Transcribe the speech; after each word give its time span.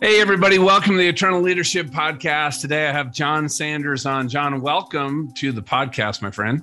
Hey, 0.00 0.20
everybody, 0.20 0.58
welcome 0.58 0.92
to 0.92 0.98
the 0.98 1.08
Eternal 1.08 1.40
Leadership 1.40 1.86
Podcast. 1.86 2.60
Today 2.60 2.88
I 2.88 2.92
have 2.92 3.12
John 3.12 3.48
Sanders 3.48 4.06
on. 4.06 4.28
John, 4.28 4.60
welcome 4.60 5.32
to 5.34 5.52
the 5.52 5.62
podcast, 5.62 6.22
my 6.22 6.30
friend. 6.30 6.62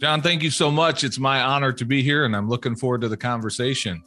John, 0.00 0.22
thank 0.22 0.42
you 0.42 0.50
so 0.50 0.70
much. 0.70 1.04
It's 1.04 1.18
my 1.18 1.42
honor 1.42 1.72
to 1.72 1.84
be 1.84 2.02
here, 2.02 2.24
and 2.24 2.34
I'm 2.34 2.48
looking 2.48 2.76
forward 2.76 3.02
to 3.02 3.08
the 3.08 3.16
conversation. 3.16 4.02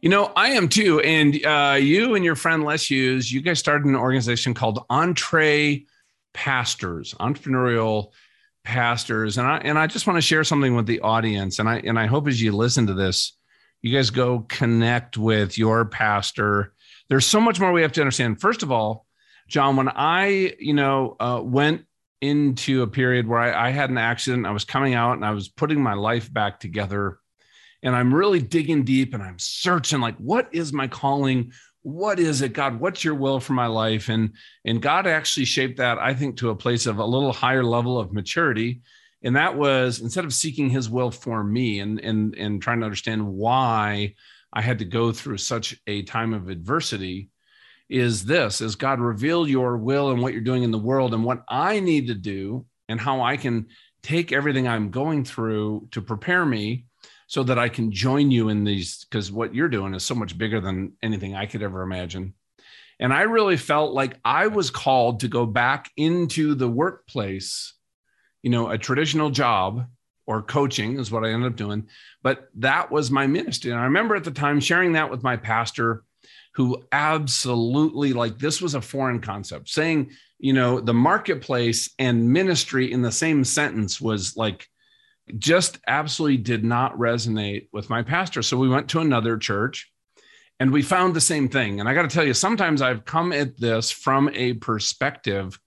You 0.00 0.10
know, 0.10 0.32
I 0.36 0.50
am 0.50 0.68
too. 0.68 1.00
And 1.00 1.44
uh, 1.46 1.78
you 1.80 2.14
and 2.14 2.24
your 2.24 2.36
friend 2.36 2.64
Les 2.64 2.90
Hughes, 2.90 3.32
you 3.32 3.40
guys 3.40 3.58
started 3.58 3.86
an 3.86 3.96
organization 3.96 4.52
called 4.52 4.84
Entre 4.90 5.86
Pastors, 6.34 7.14
Entrepreneurial 7.14 8.12
Pastors. 8.64 9.38
And 9.38 9.46
I 9.46 9.58
and 9.58 9.78
I 9.78 9.86
just 9.86 10.06
want 10.06 10.16
to 10.16 10.22
share 10.22 10.44
something 10.44 10.76
with 10.76 10.86
the 10.86 11.00
audience. 11.00 11.58
And 11.58 11.68
I 11.68 11.76
and 11.78 11.98
I 11.98 12.06
hope 12.06 12.28
as 12.28 12.42
you 12.42 12.52
listen 12.52 12.86
to 12.88 12.94
this, 12.94 13.32
you 13.84 13.96
guys 13.96 14.10
go 14.10 14.40
connect 14.48 15.16
with 15.16 15.56
your 15.58 15.84
pastor 15.84 16.74
there's 17.08 17.26
so 17.26 17.40
much 17.40 17.60
more 17.60 17.72
we 17.72 17.82
have 17.82 17.92
to 17.92 18.00
understand. 18.00 18.40
First 18.40 18.62
of 18.62 18.72
all, 18.72 19.06
John, 19.48 19.76
when 19.76 19.88
I, 19.88 20.54
you 20.58 20.74
know, 20.74 21.16
uh, 21.20 21.40
went 21.44 21.84
into 22.20 22.82
a 22.82 22.86
period 22.86 23.28
where 23.28 23.38
I, 23.38 23.68
I 23.68 23.70
had 23.70 23.90
an 23.90 23.98
accident, 23.98 24.46
I 24.46 24.52
was 24.52 24.64
coming 24.64 24.94
out 24.94 25.14
and 25.14 25.24
I 25.24 25.32
was 25.32 25.48
putting 25.48 25.82
my 25.82 25.94
life 25.94 26.32
back 26.32 26.60
together. 26.60 27.18
And 27.82 27.94
I'm 27.94 28.14
really 28.14 28.40
digging 28.40 28.84
deep 28.84 29.12
and 29.12 29.22
I'm 29.22 29.38
searching 29.38 30.00
like, 30.00 30.16
what 30.16 30.48
is 30.52 30.72
my 30.72 30.88
calling? 30.88 31.52
What 31.82 32.18
is 32.18 32.40
it, 32.40 32.54
God? 32.54 32.80
What's 32.80 33.04
your 33.04 33.14
will 33.14 33.40
for 33.40 33.52
my 33.52 33.66
life? 33.66 34.08
And 34.08 34.32
and 34.64 34.80
God 34.80 35.06
actually 35.06 35.44
shaped 35.44 35.76
that, 35.76 35.98
I 35.98 36.14
think, 36.14 36.38
to 36.38 36.48
a 36.48 36.56
place 36.56 36.86
of 36.86 36.98
a 36.98 37.04
little 37.04 37.34
higher 37.34 37.62
level 37.62 38.00
of 38.00 38.14
maturity. 38.14 38.80
And 39.24 39.36
that 39.36 39.56
was 39.56 40.00
instead 40.00 40.24
of 40.24 40.34
seeking 40.34 40.68
his 40.68 40.88
will 40.88 41.10
for 41.10 41.42
me 41.42 41.80
and 41.80 41.98
and 41.98 42.34
and 42.34 42.62
trying 42.62 42.80
to 42.80 42.84
understand 42.84 43.26
why 43.26 44.14
I 44.52 44.60
had 44.60 44.78
to 44.78 44.84
go 44.84 45.12
through 45.12 45.38
such 45.38 45.76
a 45.86 46.02
time 46.02 46.34
of 46.34 46.48
adversity 46.48 47.30
is 47.88 48.24
this 48.24 48.60
is 48.60 48.76
God 48.76 49.00
reveal 49.00 49.48
your 49.48 49.76
will 49.76 50.10
and 50.10 50.22
what 50.22 50.32
you're 50.32 50.42
doing 50.42 50.62
in 50.62 50.70
the 50.70 50.78
world 50.78 51.14
and 51.14 51.24
what 51.24 51.42
I 51.48 51.80
need 51.80 52.08
to 52.08 52.14
do 52.14 52.66
and 52.88 53.00
how 53.00 53.22
I 53.22 53.36
can 53.36 53.66
take 54.02 54.32
everything 54.32 54.68
I'm 54.68 54.90
going 54.90 55.24
through 55.24 55.88
to 55.92 56.02
prepare 56.02 56.44
me 56.44 56.86
so 57.26 57.42
that 57.42 57.58
I 57.58 57.68
can 57.68 57.90
join 57.90 58.30
you 58.30 58.48
in 58.48 58.64
these 58.64 59.04
because 59.04 59.32
what 59.32 59.54
you're 59.54 59.68
doing 59.68 59.94
is 59.94 60.04
so 60.04 60.14
much 60.14 60.36
bigger 60.36 60.60
than 60.60 60.92
anything 61.02 61.34
I 61.34 61.46
could 61.46 61.62
ever 61.62 61.82
imagine. 61.82 62.34
And 63.00 63.12
I 63.12 63.22
really 63.22 63.56
felt 63.56 63.92
like 63.92 64.18
I 64.24 64.46
was 64.46 64.70
called 64.70 65.20
to 65.20 65.28
go 65.28 65.46
back 65.46 65.90
into 65.96 66.54
the 66.54 66.68
workplace, 66.68 67.73
you 68.44 68.50
know, 68.50 68.68
a 68.68 68.76
traditional 68.76 69.30
job 69.30 69.86
or 70.26 70.42
coaching 70.42 70.98
is 70.98 71.10
what 71.10 71.24
I 71.24 71.30
ended 71.30 71.50
up 71.50 71.56
doing. 71.56 71.88
But 72.22 72.50
that 72.56 72.90
was 72.90 73.10
my 73.10 73.26
ministry. 73.26 73.70
And 73.70 73.80
I 73.80 73.84
remember 73.84 74.14
at 74.16 74.24
the 74.24 74.30
time 74.30 74.60
sharing 74.60 74.92
that 74.92 75.10
with 75.10 75.22
my 75.22 75.38
pastor, 75.38 76.04
who 76.54 76.84
absolutely 76.92 78.12
like 78.12 78.38
this 78.38 78.60
was 78.60 78.74
a 78.74 78.82
foreign 78.82 79.20
concept, 79.20 79.70
saying, 79.70 80.10
you 80.38 80.52
know, 80.52 80.78
the 80.78 80.92
marketplace 80.92 81.88
and 81.98 82.30
ministry 82.30 82.92
in 82.92 83.00
the 83.00 83.10
same 83.10 83.44
sentence 83.44 83.98
was 83.98 84.36
like 84.36 84.68
just 85.38 85.78
absolutely 85.86 86.36
did 86.36 86.64
not 86.64 86.98
resonate 86.98 87.68
with 87.72 87.88
my 87.88 88.02
pastor. 88.02 88.42
So 88.42 88.58
we 88.58 88.68
went 88.68 88.90
to 88.90 89.00
another 89.00 89.38
church 89.38 89.90
and 90.60 90.70
we 90.70 90.82
found 90.82 91.14
the 91.14 91.20
same 91.22 91.48
thing. 91.48 91.80
And 91.80 91.88
I 91.88 91.94
got 91.94 92.02
to 92.02 92.14
tell 92.14 92.26
you, 92.26 92.34
sometimes 92.34 92.82
I've 92.82 93.06
come 93.06 93.32
at 93.32 93.58
this 93.58 93.90
from 93.90 94.28
a 94.34 94.52
perspective 94.52 95.58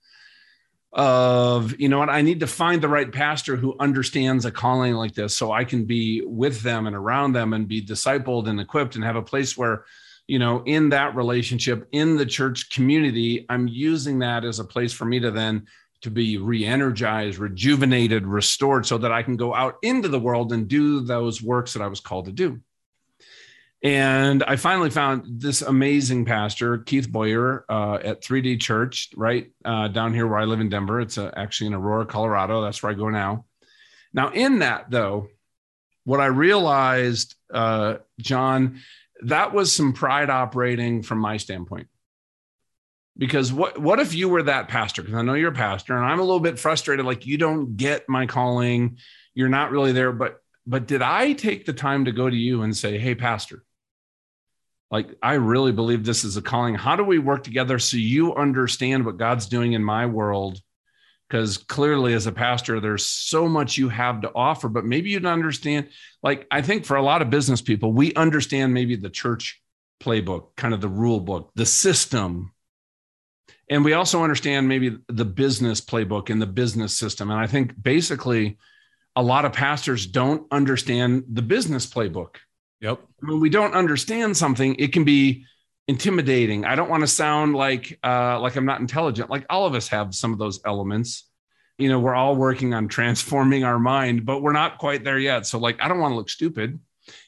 of 0.98 1.80
you 1.80 1.88
know 1.88 2.00
what 2.00 2.10
i 2.10 2.24
need 2.24 2.40
to 2.40 2.48
find 2.48 2.82
the 2.82 2.90
right 2.90 3.12
pastor 3.12 3.56
who 3.56 3.76
understands 3.80 4.46
a 4.46 4.52
calling 4.52 4.94
like 4.96 5.14
this 5.14 5.38
so 5.38 5.52
i 5.52 5.64
can 5.64 5.86
be 5.86 6.24
with 6.26 6.62
them 6.62 6.88
and 6.88 6.96
around 6.96 7.34
them 7.34 7.54
and 7.54 7.68
be 7.68 7.86
discipled 7.86 8.50
and 8.50 8.60
equipped 8.60 8.96
and 8.96 9.04
have 9.04 9.16
a 9.16 9.22
place 9.22 9.56
where 9.56 9.86
you 10.26 10.40
know 10.40 10.64
in 10.66 10.90
that 10.90 11.16
relationship 11.16 11.88
in 11.92 12.18
the 12.18 12.26
church 12.26 12.72
community 12.72 13.46
i'm 13.48 13.68
using 13.68 14.18
that 14.20 14.44
as 14.44 14.58
a 14.58 14.66
place 14.66 14.92
for 14.92 15.06
me 15.06 15.20
to 15.20 15.30
then 15.30 15.68
to 16.02 16.10
be 16.10 16.40
re-energized 16.40 17.38
rejuvenated 17.38 18.26
restored 18.26 18.84
so 18.84 18.98
that 18.98 19.12
i 19.12 19.22
can 19.22 19.38
go 19.38 19.54
out 19.54 19.76
into 19.84 20.08
the 20.08 20.20
world 20.20 20.52
and 20.52 20.68
do 20.68 21.02
those 21.02 21.44
works 21.44 21.74
that 21.74 21.84
i 21.84 21.88
was 21.88 22.00
called 22.00 22.26
to 22.26 22.32
do 22.32 22.60
and 23.84 24.44
I 24.44 24.56
finally 24.56 24.90
found 24.90 25.40
this 25.40 25.62
amazing 25.62 26.26
pastor, 26.26 26.80
Keith 26.80 27.12
Boyer, 27.12 27.64
uh, 27.70 28.00
at 28.04 28.24
3D 28.24 28.60
Church, 28.60 29.10
right 29.16 29.52
uh, 29.64 29.88
down 29.88 30.14
here 30.14 30.26
where 30.26 30.40
I 30.40 30.46
live 30.46 30.60
in 30.60 30.70
Denver. 30.70 31.00
It's 31.00 31.18
uh, 31.18 31.32
actually 31.36 31.68
in 31.68 31.74
Aurora, 31.76 32.08
Colorado. 32.08 32.62
That's 32.64 32.82
where 32.82 32.92
I 32.92 32.96
go 32.96 33.10
now. 33.10 33.46
Now, 34.14 34.32
in 34.32 34.60
that, 34.60 34.90
though, 34.90 35.28
what 36.06 36.20
I 36.20 36.26
realized, 36.26 37.36
uh, 37.54 37.98
John, 38.20 38.80
that 39.22 39.54
was 39.54 39.72
some 39.72 39.94
pride 39.94 40.32
operating 40.32 41.04
from 41.04 41.20
my 41.20 41.38
standpoint. 41.38 41.88
Because 43.16 43.52
what 43.52 43.80
what 43.80 44.00
if 44.00 44.14
you 44.14 44.30
were 44.30 44.44
that 44.44 44.70
pastor? 44.70 45.02
Because 45.02 45.18
I 45.18 45.24
know 45.24 45.34
you're 45.34 45.52
a 45.52 45.56
pastor, 45.56 45.96
and 45.96 46.06
I'm 46.06 46.20
a 46.20 46.24
little 46.24 46.40
bit 46.40 46.60
frustrated. 46.60 47.06
Like 47.06 47.26
you 47.26 47.38
don't 47.38 47.76
get 47.76 48.08
my 48.08 48.28
calling, 48.28 48.98
you're 49.34 49.50
not 49.50 49.72
really 49.72 49.92
there. 49.92 50.12
But 50.12 50.40
but 50.68 50.88
did 50.88 51.02
I 51.02 51.34
take 51.34 51.66
the 51.66 51.74
time 51.74 52.06
to 52.06 52.12
go 52.12 52.30
to 52.30 52.36
you 52.36 52.62
and 52.62 52.78
say, 52.78 53.00
"Hey, 53.00 53.16
pastor, 53.16 53.64
like 54.92 55.10
i 55.22 55.34
really 55.34 55.72
believe 55.72 56.04
this 56.04 56.24
is 56.24 56.38
a 56.38 56.42
calling. 56.42 56.76
How 56.76 56.96
do 56.96 57.04
we 57.04 57.20
work 57.20 57.44
together 57.44 57.80
so 57.80 57.98
you 57.98 58.36
understand 58.36 59.06
what 59.06 59.18
god's 59.18 59.48
doing 59.48 59.74
in 59.74 59.84
my 59.84 60.06
world? 60.06 60.62
Because 61.28 61.58
clearly 61.58 62.14
as 62.14 62.26
a 62.26 62.32
pastor 62.32 62.80
there's 62.80 63.06
so 63.06 63.48
much 63.48 63.78
you 63.78 63.90
have 63.90 64.22
to 64.22 64.32
offer 64.34 64.70
but 64.70 64.86
maybe 64.86 65.10
you 65.10 65.20
don't 65.20 65.34
understand 65.34 65.90
like 66.24 66.48
i 66.52 66.62
think 66.62 66.86
for 66.86 66.96
a 66.98 67.04
lot 67.04 67.22
of 67.22 67.30
business 67.30 67.62
people 67.62 67.92
we 67.92 68.14
understand 68.14 68.74
maybe 68.74 68.96
the 68.96 69.10
church 69.10 69.62
playbook 70.02 70.56
kind 70.56 70.74
of 70.74 70.82
the 70.82 70.88
rule 70.88 71.20
book 71.20 71.52
the 71.56 71.66
system. 71.66 72.52
And 73.70 73.84
we 73.84 73.92
also 73.92 74.24
understand 74.24 74.70
maybe 74.70 74.98
the 75.10 75.26
business 75.26 75.82
playbook 75.82 76.30
and 76.30 76.42
the 76.42 76.48
business 76.48 76.96
system. 76.96 77.30
And 77.30 77.40
i 77.40 77.48
think 77.48 77.74
basically 77.82 78.58
a 79.18 79.24
lot 79.24 79.46
of 79.46 79.52
pastors 79.52 80.06
don't 80.06 80.46
understand 80.52 81.24
the 81.28 81.42
business 81.42 81.88
playbook 81.88 82.36
Yep. 82.82 83.02
When 83.20 83.40
we 83.40 83.50
don't 83.50 83.74
understand 83.74 84.38
something, 84.38 84.76
it 84.76 84.94
can 84.94 85.04
be 85.04 85.46
intimidating. 85.88 86.66
I 86.66 86.76
don't 86.76 86.90
want 86.90 87.02
to 87.02 87.08
sound 87.08 87.56
like 87.56 87.98
uh, 88.04 88.40
like 88.40 88.56
I'm 88.56 88.66
not 88.66 88.80
intelligent. 88.80 89.30
Like 89.30 89.46
all 89.50 89.66
of 89.66 89.74
us 89.74 89.88
have 89.90 90.14
some 90.14 90.34
of 90.34 90.40
those 90.40 90.60
elements. 90.66 91.28
You 91.78 91.90
know, 91.90 92.00
we're 92.00 92.16
all 92.16 92.36
working 92.36 92.74
on 92.74 92.88
transforming 92.88 93.64
our 93.64 93.80
mind, 93.80 94.26
but 94.26 94.42
we're 94.42 94.52
not 94.52 94.80
quite 94.80 95.04
there 95.04 95.20
yet. 95.20 95.46
So, 95.46 95.60
like, 95.60 95.80
I 95.80 95.88
don't 95.88 96.00
want 96.00 96.12
to 96.12 96.16
look 96.16 96.30
stupid 96.30 96.80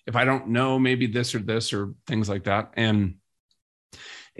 if 0.08 0.16
I 0.16 0.26
don't 0.26 0.50
know 0.50 0.80
maybe 0.80 1.06
this 1.06 1.36
or 1.36 1.40
this 1.40 1.72
or 1.72 1.94
things 2.08 2.28
like 2.28 2.46
that. 2.46 2.72
And 2.76 3.16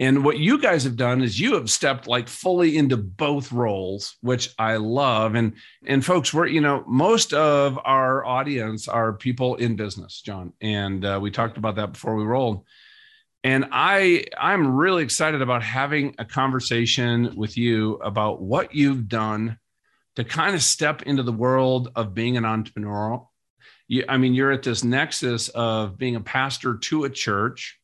and 0.00 0.24
what 0.24 0.38
you 0.38 0.56
guys 0.56 0.84
have 0.84 0.96
done 0.96 1.20
is 1.20 1.38
you 1.38 1.54
have 1.56 1.70
stepped 1.70 2.08
like 2.08 2.26
fully 2.26 2.78
into 2.78 2.96
both 2.96 3.52
roles, 3.52 4.16
which 4.22 4.48
I 4.58 4.76
love. 4.76 5.34
And 5.34 5.52
and 5.84 6.02
folks, 6.02 6.32
we're 6.32 6.46
you 6.46 6.62
know 6.62 6.82
most 6.88 7.34
of 7.34 7.78
our 7.84 8.24
audience 8.24 8.88
are 8.88 9.12
people 9.12 9.56
in 9.56 9.76
business, 9.76 10.22
John, 10.22 10.54
and 10.62 11.04
uh, 11.04 11.18
we 11.20 11.30
talked 11.30 11.58
about 11.58 11.76
that 11.76 11.92
before 11.92 12.16
we 12.16 12.24
rolled. 12.24 12.64
And 13.44 13.66
I 13.72 14.24
I'm 14.38 14.74
really 14.74 15.02
excited 15.02 15.42
about 15.42 15.62
having 15.62 16.14
a 16.18 16.24
conversation 16.24 17.36
with 17.36 17.58
you 17.58 17.96
about 17.96 18.40
what 18.40 18.74
you've 18.74 19.06
done 19.06 19.58
to 20.16 20.24
kind 20.24 20.54
of 20.54 20.62
step 20.62 21.02
into 21.02 21.22
the 21.22 21.32
world 21.32 21.92
of 21.94 22.14
being 22.14 22.38
an 22.38 22.46
entrepreneur. 22.46 23.26
You, 23.86 24.04
I 24.08 24.16
mean, 24.16 24.32
you're 24.32 24.52
at 24.52 24.62
this 24.62 24.82
nexus 24.82 25.50
of 25.50 25.98
being 25.98 26.16
a 26.16 26.20
pastor 26.20 26.78
to 26.78 27.04
a 27.04 27.10
church 27.10 27.79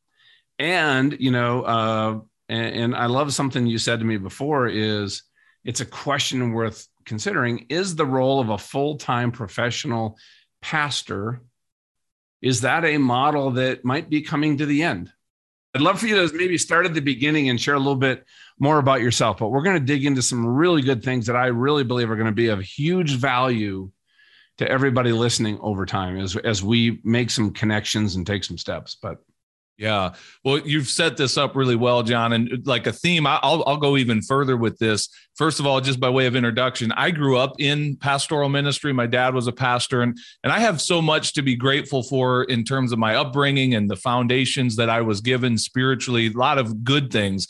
and 0.59 1.17
you 1.21 1.31
know 1.31 1.63
uh, 1.63 2.19
and, 2.49 2.75
and 2.75 2.97
i 2.97 3.07
love 3.07 3.33
something 3.33 3.67
you 3.67 3.79
said 3.79 3.99
to 3.99 4.05
me 4.05 4.17
before 4.17 4.67
is 4.69 5.23
it's 5.65 5.81
a 5.81 5.87
question 5.87 6.53
worth 6.53 6.87
considering. 7.07 7.67
Is 7.71 7.97
the 7.97 8.05
role 8.05 8.41
of 8.41 8.51
a 8.51 8.59
full-time 8.59 9.33
professional 9.33 10.19
pastor 10.61 11.41
is 12.43 12.61
that 12.61 12.85
a 12.85 12.99
model 12.99 13.53
that 13.53 13.85
might 13.85 14.11
be 14.11 14.21
coming 14.21 14.59
to 14.59 14.67
the 14.67 14.83
end? 14.83 15.11
I'd 15.75 15.81
love 15.81 15.99
for 15.99 16.07
you 16.07 16.29
to 16.29 16.37
maybe 16.37 16.59
start 16.59 16.87
at 16.87 16.95
the 16.95 17.01
beginning 17.01 17.49
and 17.49 17.61
share 17.61 17.75
a 17.75 17.79
little 17.79 17.97
bit 17.97 18.25
more 18.59 18.79
about 18.79 19.03
yourself 19.03 19.37
but 19.37 19.49
we're 19.49 19.63
going 19.63 19.79
to 19.79 19.85
dig 19.85 20.07
into 20.07 20.23
some 20.23 20.47
really 20.47 20.81
good 20.81 21.03
things 21.03 21.27
that 21.27 21.37
i 21.37 21.49
really 21.49 21.85
believe 21.85 22.11
are 22.11 22.17
going 22.17 22.25
to 22.25 22.33
be 22.33 22.49
of 22.49 22.59
huge 22.61 23.17
value 23.17 23.91
to 24.57 24.67
everybody 24.67 25.13
listening 25.13 25.59
over 25.61 25.85
time 25.85 26.19
as, 26.19 26.35
as 26.37 26.63
we 26.63 26.99
make 27.05 27.29
some 27.29 27.51
connections 27.51 28.17
and 28.17 28.27
take 28.27 28.43
some 28.43 28.57
steps 28.57 28.97
but 29.03 29.19
yeah. 29.79 30.15
Well, 30.43 30.59
you've 30.59 30.89
set 30.89 31.19
this 31.19 31.37
up 31.37 31.55
really 31.55 31.77
well, 31.77 32.03
John. 32.03 32.33
And 32.33 32.53
uh, 32.53 32.57
like 32.65 32.87
a 32.87 32.93
theme, 32.93 33.27
I'll, 33.27 33.63
I'll 33.67 33.77
go 33.77 33.97
even 33.99 34.23
further 34.23 34.57
with 34.57 34.79
this. 34.79 35.09
First 35.35 35.61
of 35.61 35.67
all, 35.67 35.83
just 35.83 36.01
by 36.01 36.09
way 36.09 36.27
of 36.27 36.35
introduction, 36.35 36.93
I 36.93 37.11
grew 37.11 37.37
up 37.37 37.57
in 37.59 37.97
pastoral 37.97 38.49
ministry. 38.49 38.95
My 38.95 39.07
dad 39.07 39.35
was 39.35 39.47
a 39.47 39.53
pastor, 39.53 40.01
and, 40.01 40.17
and 40.43 40.53
I 40.53 40.61
have 40.61 40.81
so 40.81 41.03
much 41.03 41.35
to 41.35 41.43
be 41.43 41.57
grateful 41.57 42.03
for 42.03 42.45
in 42.45 42.65
terms 42.65 42.91
of 42.91 42.99
my 42.99 43.17
upbringing 43.17 43.75
and 43.75 43.91
the 43.91 43.97
foundations 43.97 44.77
that 44.77 44.89
I 44.89 45.03
was 45.03 45.21
given 45.21 45.59
spiritually, 45.59 46.29
a 46.29 46.31
lot 46.31 46.57
of 46.57 46.83
good 46.83 47.13
things. 47.13 47.47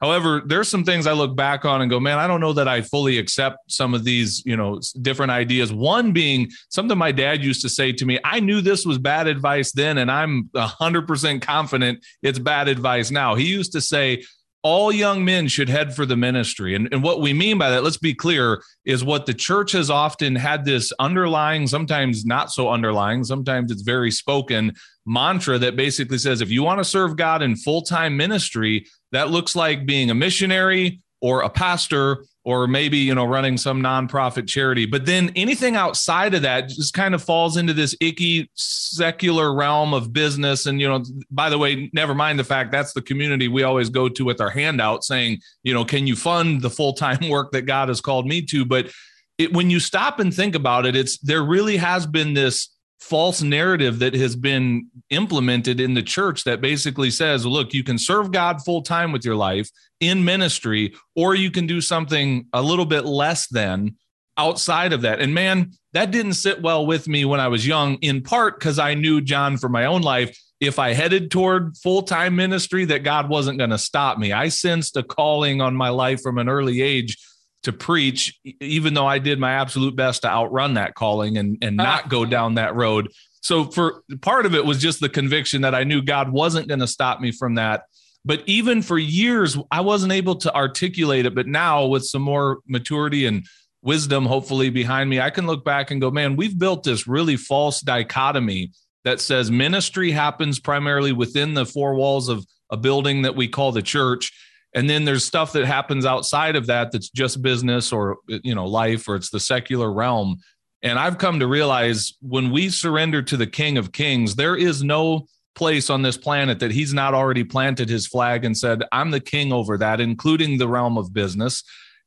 However, 0.00 0.42
there's 0.44 0.68
some 0.68 0.84
things 0.84 1.06
I 1.06 1.12
look 1.12 1.36
back 1.36 1.64
on 1.64 1.82
and 1.82 1.90
go, 1.90 2.00
man, 2.00 2.18
I 2.18 2.26
don't 2.26 2.40
know 2.40 2.54
that 2.54 2.68
I 2.68 2.80
fully 2.80 3.18
accept 3.18 3.58
some 3.70 3.92
of 3.92 4.02
these, 4.02 4.42
you 4.46 4.56
know, 4.56 4.80
different 5.02 5.30
ideas. 5.30 5.72
One 5.72 6.12
being 6.12 6.50
something 6.70 6.96
my 6.96 7.12
dad 7.12 7.44
used 7.44 7.60
to 7.62 7.68
say 7.68 7.92
to 7.92 8.06
me. 8.06 8.18
I 8.24 8.40
knew 8.40 8.62
this 8.62 8.86
was 8.86 8.96
bad 8.96 9.26
advice 9.26 9.72
then, 9.72 9.98
and 9.98 10.10
I'm 10.10 10.44
100% 10.54 11.42
confident 11.42 12.04
it's 12.22 12.38
bad 12.38 12.68
advice 12.68 13.10
now. 13.10 13.34
He 13.34 13.44
used 13.46 13.72
to 13.72 13.80
say, 13.80 14.24
all 14.62 14.92
young 14.92 15.24
men 15.24 15.48
should 15.48 15.68
head 15.68 15.94
for 15.94 16.04
the 16.04 16.16
ministry. 16.16 16.74
And, 16.74 16.88
and 16.92 17.02
what 17.02 17.20
we 17.20 17.32
mean 17.32 17.58
by 17.58 17.70
that, 17.70 17.82
let's 17.82 17.96
be 17.96 18.14
clear, 18.14 18.62
is 18.84 19.02
what 19.02 19.26
the 19.26 19.34
church 19.34 19.72
has 19.72 19.88
often 19.88 20.36
had 20.36 20.64
this 20.64 20.92
underlying, 20.98 21.66
sometimes 21.66 22.26
not 22.26 22.50
so 22.50 22.68
underlying, 22.68 23.24
sometimes 23.24 23.70
it's 23.70 23.82
very 23.82 24.10
spoken 24.10 24.74
mantra 25.06 25.58
that 25.58 25.76
basically 25.76 26.18
says 26.18 26.40
if 26.40 26.50
you 26.50 26.62
want 26.62 26.78
to 26.78 26.84
serve 26.84 27.16
God 27.16 27.42
in 27.42 27.56
full 27.56 27.82
time 27.82 28.16
ministry, 28.16 28.86
that 29.12 29.30
looks 29.30 29.56
like 29.56 29.86
being 29.86 30.10
a 30.10 30.14
missionary 30.14 31.00
or 31.20 31.42
a 31.42 31.50
pastor 31.50 32.24
or 32.44 32.66
maybe 32.66 32.96
you 32.96 33.14
know 33.14 33.24
running 33.24 33.56
some 33.56 33.82
nonprofit 33.82 34.48
charity. 34.48 34.86
But 34.86 35.06
then 35.06 35.30
anything 35.36 35.76
outside 35.76 36.34
of 36.34 36.42
that 36.42 36.68
just 36.68 36.94
kind 36.94 37.14
of 37.14 37.22
falls 37.22 37.56
into 37.56 37.74
this 37.74 37.94
icky 38.00 38.50
secular 38.54 39.52
realm 39.54 39.92
of 39.92 40.12
business. 40.12 40.66
And 40.66 40.80
you 40.80 40.88
know 40.88 41.02
by 41.30 41.50
the 41.50 41.58
way 41.58 41.90
never 41.92 42.14
mind 42.14 42.38
the 42.38 42.44
fact 42.44 42.72
that's 42.72 42.92
the 42.92 43.02
community 43.02 43.48
we 43.48 43.62
always 43.62 43.90
go 43.90 44.08
to 44.08 44.24
with 44.24 44.40
our 44.40 44.50
handout 44.50 45.04
saying 45.04 45.38
you 45.62 45.74
know 45.74 45.84
can 45.84 46.06
you 46.06 46.16
fund 46.16 46.62
the 46.62 46.70
full-time 46.70 47.28
work 47.28 47.52
that 47.52 47.62
god 47.62 47.88
has 47.88 48.00
called 48.00 48.26
me 48.26 48.42
to? 48.42 48.64
But 48.64 48.90
it, 49.38 49.52
when 49.52 49.70
you 49.70 49.80
stop 49.80 50.18
and 50.18 50.34
think 50.34 50.54
about 50.54 50.86
it 50.86 50.96
it's 50.96 51.18
there 51.18 51.42
really 51.42 51.76
has 51.76 52.06
been 52.06 52.34
this 52.34 52.68
false 53.00 53.42
narrative 53.42 53.98
that 53.98 54.14
has 54.14 54.36
been 54.36 54.88
implemented 55.08 55.80
in 55.80 55.94
the 55.94 56.02
church 56.02 56.44
that 56.44 56.60
basically 56.60 57.10
says, 57.10 57.46
look, 57.46 57.72
you 57.72 57.82
can 57.82 57.98
serve 57.98 58.30
God 58.30 58.62
full 58.62 58.82
time 58.82 59.10
with 59.10 59.24
your 59.24 59.36
life 59.36 59.70
in 60.00 60.24
ministry, 60.24 60.94
or 61.16 61.34
you 61.34 61.50
can 61.50 61.66
do 61.66 61.80
something 61.80 62.46
a 62.52 62.62
little 62.62 62.84
bit 62.84 63.04
less 63.04 63.48
than 63.48 63.96
outside 64.36 64.92
of 64.92 65.02
that. 65.02 65.20
And 65.20 65.34
man, 65.34 65.72
that 65.92 66.10
didn't 66.10 66.34
sit 66.34 66.62
well 66.62 66.86
with 66.86 67.08
me 67.08 67.24
when 67.24 67.40
I 67.40 67.48
was 67.48 67.66
young, 67.66 67.94
in 67.96 68.22
part 68.22 68.58
because 68.58 68.78
I 68.78 68.94
knew 68.94 69.20
John 69.20 69.56
for 69.56 69.68
my 69.68 69.86
own 69.86 70.02
life. 70.02 70.38
If 70.60 70.78
I 70.78 70.92
headed 70.92 71.30
toward 71.30 71.76
full 71.78 72.02
time 72.02 72.36
ministry, 72.36 72.84
that 72.86 73.02
God 73.02 73.30
wasn't 73.30 73.58
going 73.58 73.70
to 73.70 73.78
stop 73.78 74.18
me. 74.18 74.32
I 74.32 74.48
sensed 74.48 74.96
a 74.96 75.02
calling 75.02 75.62
on 75.62 75.74
my 75.74 75.88
life 75.88 76.20
from 76.20 76.36
an 76.36 76.50
early 76.50 76.82
age 76.82 77.16
to 77.62 77.72
preach, 77.72 78.38
even 78.60 78.94
though 78.94 79.06
I 79.06 79.18
did 79.18 79.38
my 79.38 79.52
absolute 79.52 79.94
best 79.94 80.22
to 80.22 80.28
outrun 80.28 80.74
that 80.74 80.94
calling 80.94 81.36
and, 81.36 81.58
and 81.62 81.80
ah. 81.80 81.84
not 81.84 82.08
go 82.08 82.24
down 82.24 82.54
that 82.54 82.74
road. 82.74 83.10
So 83.42 83.64
for 83.64 84.02
part 84.20 84.46
of 84.46 84.54
it 84.54 84.64
was 84.64 84.78
just 84.78 85.00
the 85.00 85.08
conviction 85.08 85.62
that 85.62 85.74
I 85.74 85.84
knew 85.84 86.02
God 86.02 86.30
wasn't 86.30 86.68
going 86.68 86.80
to 86.80 86.86
stop 86.86 87.20
me 87.20 87.32
from 87.32 87.54
that. 87.54 87.84
But 88.24 88.42
even 88.46 88.82
for 88.82 88.98
years, 88.98 89.56
I 89.70 89.80
wasn't 89.80 90.12
able 90.12 90.36
to 90.36 90.54
articulate 90.54 91.26
it. 91.26 91.34
But 91.34 91.46
now 91.46 91.86
with 91.86 92.04
some 92.04 92.22
more 92.22 92.58
maturity 92.66 93.24
and 93.24 93.46
wisdom, 93.82 94.26
hopefully 94.26 94.68
behind 94.68 95.08
me, 95.08 95.20
I 95.20 95.30
can 95.30 95.46
look 95.46 95.64
back 95.64 95.90
and 95.90 96.00
go, 96.00 96.10
man, 96.10 96.36
we've 96.36 96.58
built 96.58 96.84
this 96.84 97.06
really 97.06 97.36
false 97.36 97.80
dichotomy 97.80 98.72
that 99.04 99.20
says 99.20 99.50
ministry 99.50 100.10
happens 100.10 100.60
primarily 100.60 101.12
within 101.12 101.54
the 101.54 101.64
four 101.64 101.94
walls 101.94 102.28
of 102.28 102.44
a 102.70 102.76
building 102.76 103.22
that 103.22 103.36
we 103.36 103.48
call 103.48 103.72
the 103.72 103.82
church 103.82 104.32
and 104.74 104.88
then 104.88 105.04
there's 105.04 105.24
stuff 105.24 105.52
that 105.52 105.64
happens 105.64 106.06
outside 106.06 106.56
of 106.56 106.66
that 106.66 106.92
that's 106.92 107.10
just 107.10 107.42
business 107.42 107.92
or 107.92 108.18
you 108.28 108.54
know 108.54 108.66
life 108.66 109.08
or 109.08 109.16
it's 109.16 109.30
the 109.30 109.40
secular 109.40 109.92
realm. 109.92 110.38
And 110.82 110.98
i've 110.98 111.18
come 111.18 111.40
to 111.40 111.46
realize 111.46 112.14
when 112.22 112.50
we 112.50 112.70
surrender 112.70 113.22
to 113.22 113.36
the 113.36 113.46
king 113.46 113.76
of 113.76 113.92
kings 113.92 114.36
there 114.36 114.56
is 114.56 114.82
no 114.82 115.26
place 115.54 115.90
on 115.90 116.02
this 116.02 116.16
planet 116.16 116.60
that 116.60 116.70
he's 116.70 116.94
not 116.94 117.12
already 117.12 117.44
planted 117.44 117.88
his 117.88 118.06
flag 118.06 118.44
and 118.44 118.56
said 118.56 118.82
i'm 118.92 119.10
the 119.10 119.20
king 119.20 119.52
over 119.52 119.76
that 119.76 120.00
including 120.00 120.58
the 120.58 120.68
realm 120.68 120.96
of 120.96 121.12
business. 121.12 121.62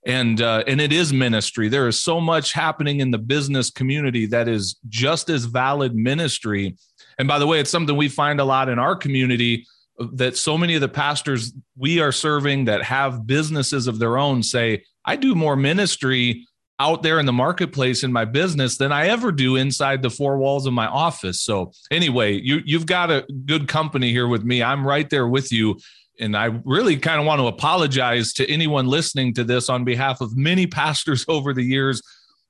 And 0.05 0.41
uh, 0.41 0.65
and 0.67 0.81
it 0.81 0.91
is 0.91 1.13
ministry. 1.13 1.69
There 1.69 1.87
is 1.87 1.97
so 1.97 2.19
much 2.19 2.51
happening 2.51 2.99
in 2.99 3.11
the 3.11 3.17
business 3.17 3.71
community 3.71 4.25
that 4.25 4.49
is 4.49 4.77
just 4.89 5.29
as 5.29 5.45
valid 5.45 5.95
ministry. 5.95 6.75
And 7.17 7.25
by 7.25 7.39
the 7.39 7.47
way 7.47 7.61
it's 7.61 7.69
something 7.69 7.95
we 7.95 8.09
find 8.09 8.41
a 8.41 8.43
lot 8.43 8.67
in 8.67 8.79
our 8.79 8.97
community 8.97 9.65
that 9.99 10.37
so 10.37 10.57
many 10.57 10.75
of 10.75 10.81
the 10.81 10.89
pastors 10.89 11.53
we 11.77 11.99
are 11.99 12.11
serving 12.11 12.65
that 12.65 12.83
have 12.83 13.27
businesses 13.27 13.87
of 13.87 13.99
their 13.99 14.17
own 14.17 14.43
say, 14.43 14.83
I 15.05 15.15
do 15.15 15.35
more 15.35 15.55
ministry 15.55 16.47
out 16.79 17.03
there 17.03 17.19
in 17.19 17.25
the 17.25 17.33
marketplace 17.33 18.03
in 18.03 18.11
my 18.11 18.25
business 18.25 18.77
than 18.77 18.91
I 18.91 19.07
ever 19.07 19.31
do 19.31 19.55
inside 19.55 20.01
the 20.01 20.09
four 20.09 20.37
walls 20.37 20.65
of 20.65 20.73
my 20.73 20.87
office. 20.87 21.39
So 21.41 21.71
anyway, 21.91 22.33
you 22.33 22.61
you've 22.65 22.87
got 22.87 23.11
a 23.11 23.25
good 23.45 23.67
company 23.67 24.11
here 24.11 24.27
with 24.27 24.43
me. 24.43 24.63
I'm 24.63 24.85
right 24.85 25.09
there 25.09 25.27
with 25.27 25.51
you. 25.51 25.79
And 26.19 26.35
I 26.37 26.59
really 26.63 26.97
kind 26.97 27.19
of 27.19 27.25
want 27.25 27.39
to 27.39 27.47
apologize 27.47 28.33
to 28.33 28.49
anyone 28.49 28.87
listening 28.87 29.33
to 29.35 29.43
this 29.43 29.69
on 29.69 29.83
behalf 29.83 30.21
of 30.21 30.35
many 30.35 30.67
pastors 30.67 31.25
over 31.29 31.53
the 31.53 31.63
years 31.63 32.01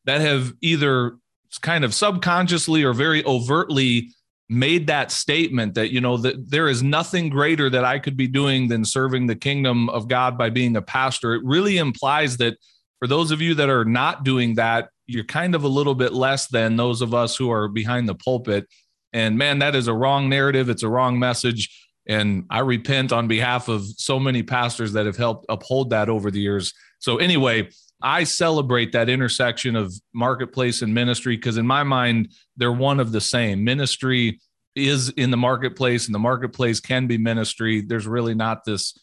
that 0.06 0.22
have 0.22 0.54
either 0.62 1.18
kind 1.62 1.84
of 1.84 1.94
subconsciously 1.94 2.84
or 2.84 2.94
very 2.94 3.24
overtly 3.26 4.10
made 4.50 4.88
that 4.88 5.12
statement 5.12 5.74
that 5.76 5.92
you 5.92 6.02
know 6.02 6.18
that 6.18 6.50
there 6.50 6.68
is 6.68 6.84
nothing 6.84 7.30
greater 7.30 7.70
that 7.70 7.86
I 7.86 8.00
could 8.00 8.18
be 8.18 8.28
doing 8.28 8.68
than 8.68 8.86
serving 8.86 9.28
the 9.28 9.36
kingdom 9.36 9.90
of 9.90 10.08
God 10.08 10.38
by 10.38 10.50
being 10.50 10.76
a 10.76 10.82
pastor. 10.82 11.34
It 11.34 11.44
really 11.44 11.78
implies 11.78 12.38
that 12.38 12.58
for 13.00 13.08
those 13.08 13.32
of 13.32 13.42
you 13.42 13.56
that 13.56 13.70
are 13.70 13.86
not 13.86 14.24
doing 14.24 14.56
that 14.56 14.90
you're 15.08 15.24
kind 15.24 15.56
of 15.56 15.64
a 15.64 15.68
little 15.68 15.96
bit 15.96 16.14
less 16.14 16.48
than 16.48 16.76
those 16.76 17.02
of 17.02 17.14
us 17.14 17.36
who 17.36 17.52
are 17.52 17.68
behind 17.68 18.08
the 18.08 18.16
pulpit. 18.16 18.68
And 19.12 19.38
man 19.38 19.60
that 19.60 19.76
is 19.76 19.88
a 19.88 19.94
wrong 19.94 20.30
narrative. 20.30 20.70
It's 20.70 20.84
a 20.84 20.90
wrong 20.90 21.20
message. 21.20 21.70
And 22.08 22.46
I 22.50 22.60
repent 22.60 23.12
on 23.12 23.28
behalf 23.28 23.70
of 23.70 23.86
so 23.98 24.20
many 24.20 24.44
pastors 24.44 24.94
that 24.94 25.06
have 25.06 25.18
helped 25.18 25.46
uphold 25.50 25.92
that 25.92 26.10
over 26.10 26.32
the 26.32 26.40
years. 26.40 26.74
So 27.00 27.18
anyway 27.18 27.70
I 28.04 28.26
celebrate 28.26 28.92
that 28.92 29.08
intersection 29.08 29.78
of 29.78 29.94
marketplace 30.14 30.82
and 30.82 30.94
ministry 30.94 31.38
because, 31.38 31.58
in 31.58 31.66
my 31.66 31.84
mind, 31.84 32.34
they're 32.58 32.72
one 32.72 33.00
of 33.00 33.14
the 33.14 33.22
same. 33.22 33.64
Ministry 33.64 34.42
is 34.76 35.10
in 35.10 35.32
the 35.32 35.38
marketplace, 35.38 36.06
and 36.06 36.14
the 36.14 36.20
marketplace 36.20 36.82
can 36.82 37.08
be 37.08 37.18
ministry. 37.18 37.82
There's 37.82 38.06
really 38.06 38.36
not 38.36 38.66
this 38.66 38.98